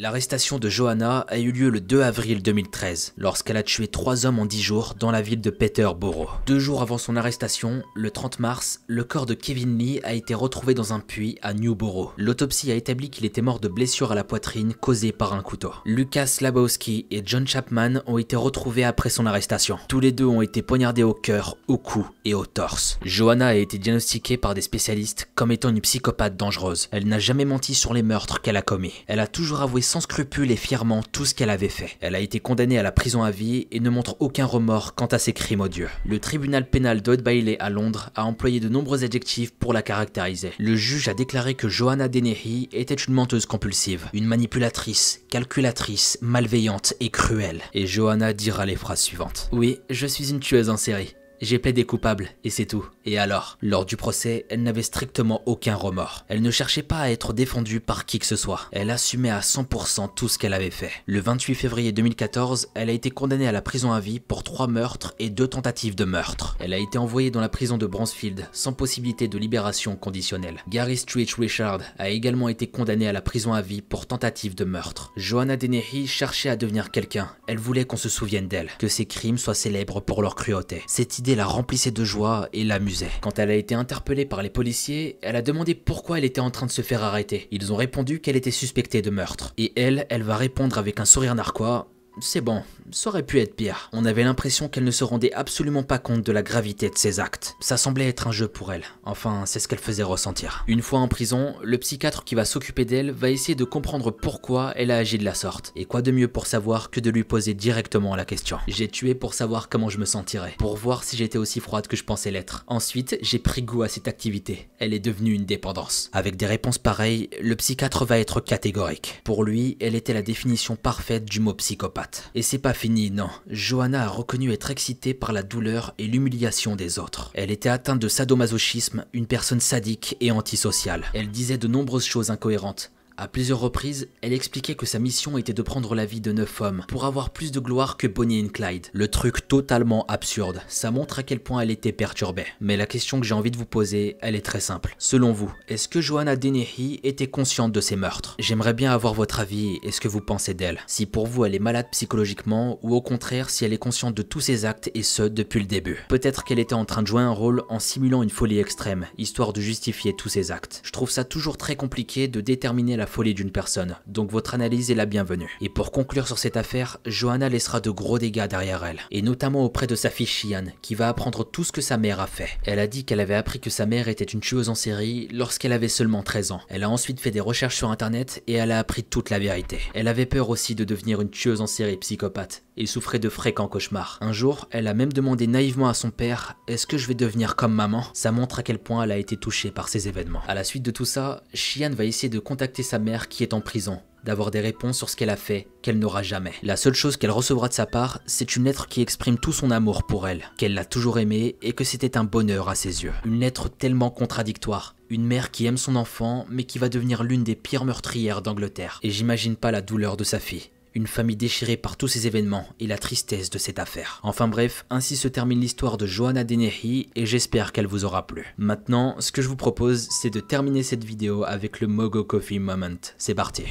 L'arrestation 0.00 0.58
de 0.58 0.70
Johanna 0.70 1.26
a 1.28 1.36
eu 1.36 1.52
lieu 1.52 1.68
le 1.68 1.78
2 1.78 2.00
avril 2.00 2.42
2013, 2.42 3.12
lorsqu'elle 3.18 3.58
a 3.58 3.62
tué 3.62 3.86
trois 3.86 4.24
hommes 4.24 4.38
en 4.38 4.46
10 4.46 4.62
jours 4.62 4.94
dans 4.98 5.10
la 5.10 5.20
ville 5.20 5.42
de 5.42 5.50
Peterborough. 5.50 6.30
Deux 6.46 6.58
jours 6.58 6.80
avant 6.80 6.96
son 6.96 7.16
arrestation, 7.16 7.82
le 7.94 8.10
30 8.10 8.38
mars, 8.38 8.80
le 8.86 9.04
corps 9.04 9.26
de 9.26 9.34
Kevin 9.34 9.76
Lee 9.76 10.00
a 10.02 10.14
été 10.14 10.32
retrouvé 10.32 10.72
dans 10.72 10.94
un 10.94 11.00
puits 11.00 11.36
à 11.42 11.52
Newborough. 11.52 12.12
L'autopsie 12.16 12.72
a 12.72 12.76
établi 12.76 13.10
qu'il 13.10 13.26
était 13.26 13.42
mort 13.42 13.60
de 13.60 13.68
blessures 13.68 14.10
à 14.10 14.14
la 14.14 14.24
poitrine 14.24 14.72
causées 14.72 15.12
par 15.12 15.34
un 15.34 15.42
couteau. 15.42 15.74
Lucas 15.84 16.38
Labowski 16.40 17.04
et 17.10 17.20
John 17.22 17.46
Chapman 17.46 18.00
ont 18.06 18.16
été 18.16 18.36
retrouvés 18.36 18.84
après 18.84 19.10
son 19.10 19.26
arrestation. 19.26 19.78
Tous 19.86 20.00
les 20.00 20.12
deux 20.12 20.24
ont 20.24 20.40
été 20.40 20.62
poignardés 20.62 21.02
au 21.02 21.12
cœur, 21.12 21.58
au 21.68 21.76
cou 21.76 22.08
et 22.24 22.32
au 22.32 22.46
torse. 22.46 22.98
Johanna 23.04 23.48
a 23.48 23.54
été 23.54 23.76
diagnostiquée 23.76 24.38
par 24.38 24.54
des 24.54 24.62
spécialistes 24.62 25.28
comme 25.34 25.52
étant 25.52 25.68
une 25.68 25.82
psychopathe 25.82 26.38
dangereuse. 26.38 26.88
Elle 26.90 27.06
n'a 27.06 27.18
jamais 27.18 27.44
menti 27.44 27.74
sur 27.74 27.92
les 27.92 28.02
meurtres 28.02 28.40
qu'elle 28.40 28.56
a 28.56 28.62
commis. 28.62 28.94
Elle 29.06 29.20
a 29.20 29.26
toujours 29.26 29.60
avoué 29.60 29.82
sans 29.90 30.00
scrupule 30.00 30.52
et 30.52 30.56
fièrement 30.56 31.02
tout 31.02 31.24
ce 31.24 31.34
qu'elle 31.34 31.50
avait 31.50 31.68
fait. 31.68 31.96
Elle 32.00 32.14
a 32.14 32.20
été 32.20 32.38
condamnée 32.38 32.78
à 32.78 32.84
la 32.84 32.92
prison 32.92 33.24
à 33.24 33.32
vie 33.32 33.66
et 33.72 33.80
ne 33.80 33.90
montre 33.90 34.14
aucun 34.20 34.46
remords 34.46 34.94
quant 34.94 35.06
à 35.06 35.18
ses 35.18 35.32
crimes 35.32 35.62
odieux. 35.62 35.88
Le 36.06 36.20
tribunal 36.20 36.70
pénal 36.70 37.02
d'Odd 37.02 37.22
Bailey 37.22 37.56
à 37.58 37.70
Londres 37.70 38.10
a 38.14 38.24
employé 38.24 38.60
de 38.60 38.68
nombreux 38.68 39.02
adjectifs 39.02 39.52
pour 39.52 39.72
la 39.72 39.82
caractériser. 39.82 40.52
Le 40.60 40.76
juge 40.76 41.08
a 41.08 41.14
déclaré 41.14 41.54
que 41.54 41.68
Johanna 41.68 42.06
Dennehy 42.06 42.68
était 42.72 42.94
une 42.94 43.14
menteuse 43.14 43.46
compulsive, 43.46 44.08
une 44.12 44.26
manipulatrice, 44.26 45.22
calculatrice, 45.28 46.18
malveillante 46.20 46.94
et 47.00 47.10
cruelle. 47.10 47.62
Et 47.74 47.88
Johanna 47.88 48.32
dira 48.32 48.66
les 48.66 48.76
phrases 48.76 49.00
suivantes. 49.00 49.48
Oui, 49.50 49.80
je 49.90 50.06
suis 50.06 50.30
une 50.30 50.38
tueuse 50.38 50.70
en 50.70 50.76
série. 50.76 51.16
J'ai 51.40 51.58
plaidé 51.58 51.84
coupable, 51.84 52.28
et 52.44 52.50
c'est 52.50 52.66
tout. 52.66 52.84
Et 53.06 53.18
alors? 53.18 53.56
Lors 53.62 53.86
du 53.86 53.96
procès, 53.96 54.44
elle 54.50 54.62
n'avait 54.62 54.82
strictement 54.82 55.40
aucun 55.46 55.74
remords. 55.74 56.26
Elle 56.28 56.42
ne 56.42 56.50
cherchait 56.50 56.82
pas 56.82 56.98
à 56.98 57.08
être 57.08 57.32
défendue 57.32 57.80
par 57.80 58.04
qui 58.04 58.18
que 58.18 58.26
ce 58.26 58.36
soit. 58.36 58.68
Elle 58.72 58.90
assumait 58.90 59.30
à 59.30 59.40
100% 59.40 60.10
tout 60.14 60.28
ce 60.28 60.38
qu'elle 60.38 60.52
avait 60.52 60.70
fait. 60.70 60.90
Le 61.06 61.18
28 61.18 61.54
février 61.54 61.92
2014, 61.92 62.68
elle 62.74 62.90
a 62.90 62.92
été 62.92 63.10
condamnée 63.10 63.48
à 63.48 63.52
la 63.52 63.62
prison 63.62 63.92
à 63.92 64.00
vie 64.00 64.20
pour 64.20 64.42
trois 64.42 64.66
meurtres 64.66 65.14
et 65.18 65.30
deux 65.30 65.48
tentatives 65.48 65.94
de 65.94 66.04
meurtre. 66.04 66.58
Elle 66.60 66.74
a 66.74 66.78
été 66.78 66.98
envoyée 66.98 67.30
dans 67.30 67.40
la 67.40 67.48
prison 67.48 67.78
de 67.78 67.86
Bransfield, 67.86 68.46
sans 68.52 68.74
possibilité 68.74 69.26
de 69.26 69.38
libération 69.38 69.96
conditionnelle. 69.96 70.62
Gary 70.68 70.98
Street 70.98 71.26
Richard 71.38 71.80
a 71.98 72.10
également 72.10 72.50
été 72.50 72.66
condamné 72.66 73.08
à 73.08 73.14
la 73.14 73.22
prison 73.22 73.54
à 73.54 73.62
vie 73.62 73.80
pour 73.80 74.06
tentative 74.06 74.54
de 74.54 74.66
meurtre. 74.66 75.10
Johanna 75.16 75.56
Dennehy 75.56 76.06
cherchait 76.06 76.50
à 76.50 76.56
devenir 76.56 76.90
quelqu'un. 76.90 77.30
Elle 77.46 77.58
voulait 77.58 77.86
qu'on 77.86 77.96
se 77.96 78.10
souvienne 78.10 78.46
d'elle, 78.46 78.68
que 78.78 78.88
ses 78.88 79.06
crimes 79.06 79.38
soient 79.38 79.54
célèbres 79.54 80.00
pour 80.00 80.20
leur 80.20 80.34
cruauté. 80.34 80.82
Cette 80.86 81.18
idée 81.18 81.29
la 81.34 81.46
remplissait 81.46 81.90
de 81.90 82.04
joie 82.04 82.48
et 82.52 82.64
l'amusait. 82.64 83.10
Quand 83.20 83.38
elle 83.38 83.50
a 83.50 83.54
été 83.54 83.74
interpellée 83.74 84.26
par 84.26 84.42
les 84.42 84.50
policiers, 84.50 85.18
elle 85.22 85.36
a 85.36 85.42
demandé 85.42 85.74
pourquoi 85.74 86.18
elle 86.18 86.24
était 86.24 86.40
en 86.40 86.50
train 86.50 86.66
de 86.66 86.70
se 86.70 86.82
faire 86.82 87.02
arrêter. 87.02 87.48
Ils 87.50 87.72
ont 87.72 87.76
répondu 87.76 88.20
qu'elle 88.20 88.36
était 88.36 88.50
suspectée 88.50 89.02
de 89.02 89.10
meurtre. 89.10 89.54
Et 89.58 89.72
elle, 89.80 90.06
elle 90.08 90.22
va 90.22 90.36
répondre 90.36 90.78
avec 90.78 91.00
un 91.00 91.04
sourire 91.04 91.34
narquois 91.34 91.90
c'est 92.18 92.40
bon, 92.40 92.62
ça 92.92 93.10
aurait 93.10 93.22
pu 93.22 93.40
être 93.40 93.56
pire. 93.56 93.88
On 93.92 94.04
avait 94.04 94.24
l'impression 94.24 94.68
qu'elle 94.68 94.84
ne 94.84 94.90
se 94.90 95.04
rendait 95.04 95.32
absolument 95.32 95.82
pas 95.82 95.98
compte 95.98 96.24
de 96.24 96.32
la 96.32 96.42
gravité 96.42 96.88
de 96.90 96.96
ses 96.96 97.20
actes. 97.20 97.56
Ça 97.60 97.76
semblait 97.76 98.08
être 98.08 98.26
un 98.26 98.32
jeu 98.32 98.48
pour 98.48 98.72
elle. 98.72 98.84
Enfin, 99.04 99.44
c'est 99.46 99.58
ce 99.60 99.68
qu'elle 99.68 99.78
faisait 99.78 100.02
ressentir. 100.02 100.64
Une 100.66 100.82
fois 100.82 101.00
en 101.00 101.08
prison, 101.08 101.54
le 101.62 101.78
psychiatre 101.78 102.24
qui 102.24 102.34
va 102.34 102.44
s'occuper 102.44 102.84
d'elle 102.84 103.10
va 103.10 103.30
essayer 103.30 103.54
de 103.54 103.64
comprendre 103.64 104.10
pourquoi 104.10 104.72
elle 104.76 104.90
a 104.90 104.98
agi 104.98 105.18
de 105.18 105.24
la 105.24 105.34
sorte. 105.34 105.72
Et 105.76 105.84
quoi 105.84 106.02
de 106.02 106.10
mieux 106.10 106.28
pour 106.28 106.46
savoir 106.46 106.90
que 106.90 107.00
de 107.00 107.10
lui 107.10 107.24
poser 107.24 107.54
directement 107.54 108.16
la 108.16 108.24
question. 108.24 108.58
J'ai 108.68 108.88
tué 108.88 109.14
pour 109.14 109.34
savoir 109.34 109.68
comment 109.68 109.88
je 109.88 109.98
me 109.98 110.04
sentirais, 110.04 110.54
pour 110.58 110.76
voir 110.76 111.04
si 111.04 111.16
j'étais 111.16 111.38
aussi 111.38 111.60
froide 111.60 111.86
que 111.86 111.96
je 111.96 112.04
pensais 112.04 112.30
l'être. 112.30 112.64
Ensuite, 112.66 113.18
j'ai 113.22 113.38
pris 113.38 113.62
goût 113.62 113.82
à 113.82 113.88
cette 113.88 114.08
activité. 114.08 114.68
Elle 114.78 114.94
est 114.94 115.00
devenue 115.00 115.34
une 115.34 115.44
dépendance. 115.44 116.10
Avec 116.12 116.36
des 116.36 116.46
réponses 116.46 116.78
pareilles, 116.78 117.28
le 117.40 117.56
psychiatre 117.56 118.04
va 118.04 118.18
être 118.18 118.40
catégorique. 118.40 119.20
Pour 119.24 119.44
lui, 119.44 119.76
elle 119.80 119.94
était 119.94 120.14
la 120.14 120.22
définition 120.22 120.76
parfaite 120.76 121.24
du 121.24 121.40
mot 121.40 121.54
psychopathe. 121.54 122.30
Et 122.34 122.42
c'est 122.42 122.58
pas 122.58 122.74
fini, 122.80 123.10
non. 123.10 123.28
Johanna 123.46 124.04
a 124.04 124.08
reconnu 124.08 124.52
être 124.52 124.70
excitée 124.70 125.12
par 125.12 125.34
la 125.34 125.42
douleur 125.42 125.92
et 125.98 126.06
l'humiliation 126.06 126.76
des 126.76 126.98
autres. 126.98 127.30
Elle 127.34 127.50
était 127.50 127.68
atteinte 127.68 127.98
de 127.98 128.08
sadomasochisme, 128.08 129.04
une 129.12 129.26
personne 129.26 129.60
sadique 129.60 130.16
et 130.20 130.30
antisociale. 130.30 131.04
Elle 131.12 131.28
disait 131.30 131.58
de 131.58 131.68
nombreuses 131.68 132.06
choses 132.06 132.30
incohérentes. 132.30 132.90
À 133.20 133.28
plusieurs 133.28 133.60
reprises, 133.60 134.08
elle 134.22 134.32
expliquait 134.32 134.76
que 134.76 134.86
sa 134.86 134.98
mission 134.98 135.36
était 135.36 135.52
de 135.52 135.60
prendre 135.60 135.94
la 135.94 136.06
vie 136.06 136.22
de 136.22 136.32
neuf 136.32 136.62
hommes 136.62 136.86
pour 136.88 137.04
avoir 137.04 137.28
plus 137.28 137.52
de 137.52 137.60
gloire 137.60 137.98
que 137.98 138.06
Bonnie 138.06 138.38
et 138.38 138.48
Clyde. 138.48 138.86
Le 138.94 139.08
truc 139.08 139.46
totalement 139.46 140.06
absurde. 140.06 140.62
Ça 140.68 140.90
montre 140.90 141.18
à 141.18 141.22
quel 141.22 141.40
point 141.40 141.60
elle 141.60 141.70
était 141.70 141.92
perturbée. 141.92 142.46
Mais 142.62 142.78
la 142.78 142.86
question 142.86 143.20
que 143.20 143.26
j'ai 143.26 143.34
envie 143.34 143.50
de 143.50 143.58
vous 143.58 143.66
poser, 143.66 144.16
elle 144.22 144.36
est 144.36 144.40
très 144.40 144.60
simple. 144.60 144.96
Selon 144.96 145.32
vous, 145.32 145.52
est-ce 145.68 145.86
que 145.86 146.00
Johanna 146.00 146.34
Dennehy 146.34 146.98
était 147.02 147.26
consciente 147.26 147.72
de 147.72 147.82
ces 147.82 147.94
meurtres? 147.94 148.36
J'aimerais 148.38 148.72
bien 148.72 148.90
avoir 148.90 149.12
votre 149.12 149.40
avis 149.40 149.78
et 149.82 149.92
ce 149.92 150.00
que 150.00 150.08
vous 150.08 150.22
pensez 150.22 150.54
d'elle. 150.54 150.80
Si 150.86 151.04
pour 151.04 151.26
vous 151.26 151.44
elle 151.44 151.54
est 151.54 151.58
malade 151.58 151.88
psychologiquement 151.92 152.78
ou 152.80 152.94
au 152.94 153.02
contraire 153.02 153.50
si 153.50 153.66
elle 153.66 153.74
est 153.74 153.78
consciente 153.78 154.14
de 154.14 154.22
tous 154.22 154.40
ses 154.40 154.64
actes 154.64 154.90
et 154.94 155.02
ce 155.02 155.24
depuis 155.24 155.60
le 155.60 155.66
début. 155.66 156.06
Peut-être 156.08 156.42
qu'elle 156.42 156.58
était 156.58 156.72
en 156.72 156.86
train 156.86 157.02
de 157.02 157.06
jouer 157.06 157.20
un 157.20 157.32
rôle 157.32 157.64
en 157.68 157.80
simulant 157.80 158.22
une 158.22 158.30
folie 158.30 158.60
extrême, 158.60 159.08
histoire 159.18 159.52
de 159.52 159.60
justifier 159.60 160.16
tous 160.16 160.30
ses 160.30 160.52
actes. 160.52 160.80
Je 160.84 160.92
trouve 160.92 161.10
ça 161.10 161.24
toujours 161.24 161.58
très 161.58 161.76
compliqué 161.76 162.26
de 162.26 162.40
déterminer 162.40 162.96
la 162.96 163.09
folie 163.10 163.34
d'une 163.34 163.50
personne, 163.50 163.96
donc 164.06 164.30
votre 164.30 164.54
analyse 164.54 164.90
est 164.90 164.94
la 164.94 165.04
bienvenue. 165.04 165.50
Et 165.60 165.68
pour 165.68 165.92
conclure 165.92 166.26
sur 166.26 166.38
cette 166.38 166.56
affaire, 166.56 166.98
Johanna 167.04 167.48
laissera 167.48 167.80
de 167.80 167.90
gros 167.90 168.18
dégâts 168.18 168.46
derrière 168.46 168.84
elle, 168.84 169.00
et 169.10 169.20
notamment 169.20 169.64
auprès 169.64 169.86
de 169.86 169.94
sa 169.94 170.08
fille 170.08 170.26
Shian, 170.26 170.66
qui 170.80 170.94
va 170.94 171.08
apprendre 171.08 171.44
tout 171.44 171.64
ce 171.64 171.72
que 171.72 171.80
sa 171.80 171.98
mère 171.98 172.20
a 172.20 172.26
fait. 172.26 172.48
Elle 172.64 172.78
a 172.78 172.86
dit 172.86 173.04
qu'elle 173.04 173.20
avait 173.20 173.34
appris 173.34 173.60
que 173.60 173.68
sa 173.68 173.84
mère 173.84 174.08
était 174.08 174.24
une 174.24 174.40
tueuse 174.40 174.68
en 174.68 174.74
série 174.74 175.28
lorsqu'elle 175.32 175.72
avait 175.72 175.88
seulement 175.88 176.22
13 176.22 176.52
ans. 176.52 176.60
Elle 176.68 176.84
a 176.84 176.90
ensuite 176.90 177.20
fait 177.20 177.30
des 177.30 177.40
recherches 177.40 177.76
sur 177.76 177.90
internet 177.90 178.42
et 178.46 178.54
elle 178.54 178.72
a 178.72 178.78
appris 178.78 179.02
toute 179.02 179.30
la 179.30 179.38
vérité. 179.38 179.80
Elle 179.94 180.08
avait 180.08 180.26
peur 180.26 180.48
aussi 180.48 180.74
de 180.74 180.84
devenir 180.84 181.20
une 181.20 181.30
tueuse 181.30 181.60
en 181.60 181.66
série 181.66 181.96
psychopathe, 181.96 182.62
et 182.80 182.86
souffrait 182.86 183.18
de 183.18 183.28
fréquents 183.28 183.68
cauchemars. 183.68 184.18
Un 184.22 184.32
jour, 184.32 184.66
elle 184.70 184.88
a 184.88 184.94
même 184.94 185.12
demandé 185.12 185.46
naïvement 185.46 185.88
à 185.88 185.94
son 185.94 186.10
père 186.10 186.56
Est-ce 186.66 186.86
que 186.86 186.96
je 186.96 187.06
vais 187.06 187.14
devenir 187.14 187.54
comme 187.54 187.74
maman? 187.74 188.04
Ça 188.14 188.32
montre 188.32 188.58
à 188.58 188.62
quel 188.62 188.78
point 188.78 189.04
elle 189.04 189.12
a 189.12 189.18
été 189.18 189.36
touchée 189.36 189.70
par 189.70 189.88
ces 189.88 190.08
événements. 190.08 190.40
À 190.48 190.54
la 190.54 190.64
suite 190.64 190.82
de 190.82 190.90
tout 190.90 191.04
ça, 191.04 191.44
Shian 191.52 191.90
va 191.90 192.06
essayer 192.06 192.30
de 192.30 192.38
contacter 192.38 192.82
sa 192.82 192.98
mère 192.98 193.28
qui 193.28 193.42
est 193.42 193.54
en 193.54 193.60
prison 193.60 194.00
d'avoir 194.24 194.50
des 194.50 194.60
réponses 194.60 194.98
sur 194.98 195.08
ce 195.08 195.16
qu'elle 195.16 195.30
a 195.30 195.36
fait 195.36 195.66
qu'elle 195.82 195.98
n'aura 195.98 196.22
jamais. 196.22 196.52
La 196.62 196.76
seule 196.76 196.94
chose 196.94 197.16
qu'elle 197.16 197.30
recevra 197.30 197.68
de 197.68 197.72
sa 197.72 197.86
part, 197.86 198.20
c'est 198.26 198.54
une 198.54 198.64
lettre 198.64 198.86
qui 198.86 199.00
exprime 199.00 199.38
tout 199.38 199.52
son 199.52 199.70
amour 199.70 200.02
pour 200.04 200.28
elle, 200.28 200.44
qu'elle 200.58 200.74
l'a 200.74 200.84
toujours 200.84 201.18
aimée 201.18 201.56
et 201.62 201.72
que 201.72 201.84
c'était 201.84 202.18
un 202.18 202.24
bonheur 202.24 202.68
à 202.68 202.74
ses 202.74 203.02
yeux. 203.02 203.14
Une 203.24 203.40
lettre 203.40 203.70
tellement 203.70 204.10
contradictoire. 204.10 204.94
Une 205.08 205.24
mère 205.24 205.50
qui 205.50 205.64
aime 205.64 205.78
son 205.78 205.96
enfant, 205.96 206.46
mais 206.50 206.64
qui 206.64 206.78
va 206.78 206.90
devenir 206.90 207.24
l'une 207.24 207.44
des 207.44 207.56
pires 207.56 207.86
meurtrières 207.86 208.42
d'Angleterre. 208.42 209.00
Et 209.02 209.10
j'imagine 209.10 209.56
pas 209.56 209.70
la 209.70 209.80
douleur 209.80 210.16
de 210.16 210.24
sa 210.24 210.38
fille 210.38 210.70
une 210.94 211.06
famille 211.06 211.36
déchirée 211.36 211.76
par 211.76 211.96
tous 211.96 212.08
ces 212.08 212.26
événements 212.26 212.66
et 212.80 212.86
la 212.86 212.98
tristesse 212.98 213.50
de 213.50 213.58
cette 213.58 213.78
affaire. 213.78 214.20
Enfin 214.22 214.48
bref, 214.48 214.84
ainsi 214.90 215.16
se 215.16 215.28
termine 215.28 215.60
l'histoire 215.60 215.96
de 215.96 216.06
Johanna 216.06 216.44
Dennehy 216.44 217.08
et 217.14 217.26
j'espère 217.26 217.72
qu'elle 217.72 217.86
vous 217.86 218.04
aura 218.04 218.26
plu. 218.26 218.54
Maintenant, 218.58 219.16
ce 219.18 219.32
que 219.32 219.42
je 219.42 219.48
vous 219.48 219.56
propose, 219.56 220.08
c'est 220.10 220.30
de 220.30 220.40
terminer 220.40 220.82
cette 220.82 221.04
vidéo 221.04 221.44
avec 221.44 221.80
le 221.80 221.86
Mogo 221.86 222.24
Coffee 222.24 222.58
Moment. 222.58 222.98
C'est 223.18 223.34
parti. 223.34 223.64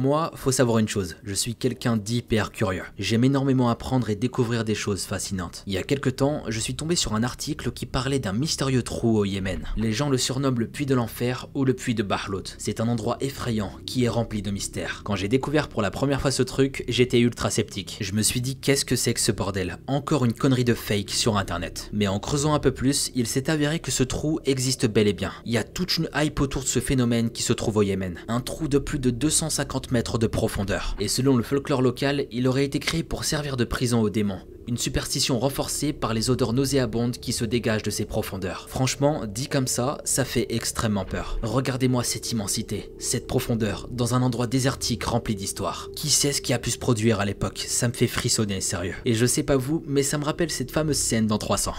Moi, 0.00 0.32
faut 0.34 0.50
savoir 0.50 0.78
une 0.78 0.88
chose, 0.88 1.16
je 1.22 1.34
suis 1.34 1.54
quelqu'un 1.54 1.98
d'hyper 1.98 2.52
curieux. 2.52 2.84
J'aime 2.98 3.22
énormément 3.22 3.68
apprendre 3.68 4.08
et 4.08 4.16
découvrir 4.16 4.64
des 4.64 4.74
choses 4.74 5.04
fascinantes. 5.04 5.62
Il 5.66 5.74
y 5.74 5.76
a 5.76 5.82
quelques 5.82 6.16
temps, 6.16 6.42
je 6.48 6.58
suis 6.58 6.74
tombé 6.74 6.96
sur 6.96 7.14
un 7.14 7.22
article 7.22 7.70
qui 7.70 7.84
parlait 7.84 8.18
d'un 8.18 8.32
mystérieux 8.32 8.82
trou 8.82 9.18
au 9.18 9.26
Yémen. 9.26 9.66
Les 9.76 9.92
gens 9.92 10.08
le 10.08 10.16
surnomment 10.16 10.58
le 10.58 10.68
puits 10.68 10.86
de 10.86 10.94
l'enfer 10.94 11.48
ou 11.54 11.66
le 11.66 11.74
puits 11.74 11.94
de 11.94 12.02
Bahlout. 12.02 12.54
C'est 12.56 12.80
un 12.80 12.88
endroit 12.88 13.18
effrayant 13.20 13.72
qui 13.84 14.04
est 14.04 14.08
rempli 14.08 14.40
de 14.40 14.50
mystères. 14.50 15.02
Quand 15.04 15.16
j'ai 15.16 15.28
découvert 15.28 15.68
pour 15.68 15.82
la 15.82 15.90
première 15.90 16.22
fois 16.22 16.30
ce 16.30 16.42
truc, 16.42 16.82
j'étais 16.88 17.20
ultra 17.20 17.50
sceptique. 17.50 17.98
Je 18.00 18.14
me 18.14 18.22
suis 18.22 18.40
dit 18.40 18.56
qu'est-ce 18.56 18.86
que 18.86 18.96
c'est 18.96 19.12
que 19.12 19.20
ce 19.20 19.32
bordel? 19.32 19.78
Encore 19.86 20.24
une 20.24 20.32
connerie 20.32 20.64
de 20.64 20.72
fake 20.74 21.10
sur 21.10 21.36
internet. 21.36 21.90
Mais 21.92 22.08
en 22.08 22.20
creusant 22.20 22.54
un 22.54 22.58
peu 22.58 22.72
plus, 22.72 23.12
il 23.14 23.26
s'est 23.26 23.50
avéré 23.50 23.80
que 23.80 23.90
ce 23.90 24.02
trou 24.02 24.40
existe 24.46 24.86
bel 24.86 25.08
et 25.08 25.12
bien. 25.12 25.32
Il 25.44 25.52
y 25.52 25.58
a 25.58 25.64
toute 25.64 25.98
une 25.98 26.08
hype 26.14 26.40
autour 26.40 26.62
de 26.62 26.68
ce 26.68 26.80
phénomène 26.80 27.30
qui 27.30 27.42
se 27.42 27.52
trouve 27.52 27.76
au 27.76 27.82
Yémen. 27.82 28.18
Un 28.28 28.40
trou 28.40 28.66
de 28.66 28.78
plus 28.78 28.98
de 28.98 29.10
250 29.10 29.89
mètres 29.92 30.18
de 30.18 30.26
profondeur. 30.26 30.96
Et 31.00 31.08
selon 31.08 31.36
le 31.36 31.42
folklore 31.42 31.82
local, 31.82 32.26
il 32.30 32.48
aurait 32.48 32.64
été 32.64 32.78
créé 32.78 33.02
pour 33.02 33.24
servir 33.24 33.56
de 33.56 33.64
prison 33.64 34.00
aux 34.00 34.10
démons. 34.10 34.40
Une 34.68 34.78
superstition 34.78 35.38
renforcée 35.38 35.92
par 35.92 36.14
les 36.14 36.30
odeurs 36.30 36.52
nauséabondes 36.52 37.16
qui 37.16 37.32
se 37.32 37.44
dégagent 37.44 37.82
de 37.82 37.90
ces 37.90 38.04
profondeurs. 38.04 38.66
Franchement, 38.68 39.22
dit 39.26 39.48
comme 39.48 39.66
ça, 39.66 39.98
ça 40.04 40.24
fait 40.24 40.46
extrêmement 40.50 41.04
peur. 41.04 41.38
Regardez-moi 41.42 42.04
cette 42.04 42.30
immensité, 42.30 42.92
cette 42.98 43.26
profondeur, 43.26 43.88
dans 43.90 44.14
un 44.14 44.22
endroit 44.22 44.46
désertique 44.46 45.04
rempli 45.04 45.34
d'histoire. 45.34 45.88
Qui 45.96 46.10
sait 46.10 46.32
ce 46.32 46.40
qui 46.40 46.52
a 46.52 46.58
pu 46.58 46.70
se 46.70 46.78
produire 46.78 47.20
à 47.20 47.24
l'époque? 47.24 47.64
Ça 47.66 47.88
me 47.88 47.92
fait 47.92 48.06
frissonner, 48.06 48.60
sérieux. 48.60 48.94
Et 49.04 49.14
je 49.14 49.26
sais 49.26 49.42
pas 49.42 49.56
vous, 49.56 49.82
mais 49.86 50.02
ça 50.02 50.18
me 50.18 50.24
rappelle 50.24 50.50
cette 50.50 50.70
fameuse 50.70 50.98
scène 50.98 51.26
dans 51.26 51.38
300. 51.38 51.74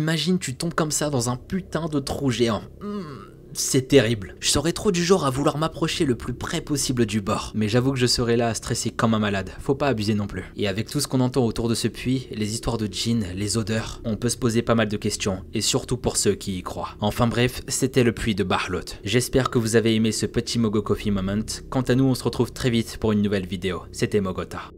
Imagine 0.00 0.38
tu 0.38 0.54
tombes 0.54 0.72
comme 0.72 0.92
ça 0.92 1.10
dans 1.10 1.28
un 1.28 1.36
putain 1.36 1.86
de 1.86 2.00
trou 2.00 2.30
géant. 2.30 2.62
Hmm, 2.80 3.28
c'est 3.52 3.86
terrible. 3.86 4.34
Je 4.40 4.48
serais 4.48 4.72
trop 4.72 4.92
du 4.92 5.04
genre 5.04 5.26
à 5.26 5.30
vouloir 5.30 5.58
m'approcher 5.58 6.06
le 6.06 6.14
plus 6.14 6.32
près 6.32 6.62
possible 6.62 7.04
du 7.04 7.20
bord. 7.20 7.52
Mais 7.54 7.68
j'avoue 7.68 7.92
que 7.92 7.98
je 7.98 8.06
serais 8.06 8.38
là 8.38 8.48
à 8.48 8.54
stresser 8.54 8.88
comme 8.88 9.12
un 9.12 9.18
malade. 9.18 9.50
Faut 9.60 9.74
pas 9.74 9.88
abuser 9.88 10.14
non 10.14 10.26
plus. 10.26 10.46
Et 10.56 10.68
avec 10.68 10.88
tout 10.88 11.00
ce 11.00 11.06
qu'on 11.06 11.20
entend 11.20 11.44
autour 11.44 11.68
de 11.68 11.74
ce 11.74 11.86
puits, 11.86 12.28
les 12.32 12.54
histoires 12.54 12.78
de 12.78 12.86
djinns, 12.90 13.26
les 13.36 13.58
odeurs, 13.58 14.00
on 14.06 14.16
peut 14.16 14.30
se 14.30 14.38
poser 14.38 14.62
pas 14.62 14.74
mal 14.74 14.88
de 14.88 14.96
questions. 14.96 15.44
Et 15.52 15.60
surtout 15.60 15.98
pour 15.98 16.16
ceux 16.16 16.34
qui 16.34 16.56
y 16.56 16.62
croient. 16.62 16.96
Enfin 17.00 17.26
bref, 17.26 17.60
c'était 17.68 18.02
le 18.02 18.12
puits 18.12 18.34
de 18.34 18.42
Barlot. 18.42 18.80
J'espère 19.04 19.50
que 19.50 19.58
vous 19.58 19.76
avez 19.76 19.94
aimé 19.94 20.12
ce 20.12 20.24
petit 20.24 20.58
Mogo 20.58 20.80
Coffee 20.80 21.10
Moment. 21.10 21.44
Quant 21.68 21.82
à 21.82 21.94
nous, 21.94 22.04
on 22.04 22.14
se 22.14 22.24
retrouve 22.24 22.52
très 22.52 22.70
vite 22.70 22.96
pour 22.96 23.12
une 23.12 23.20
nouvelle 23.20 23.46
vidéo. 23.46 23.82
C'était 23.92 24.22
Mogota. 24.22 24.70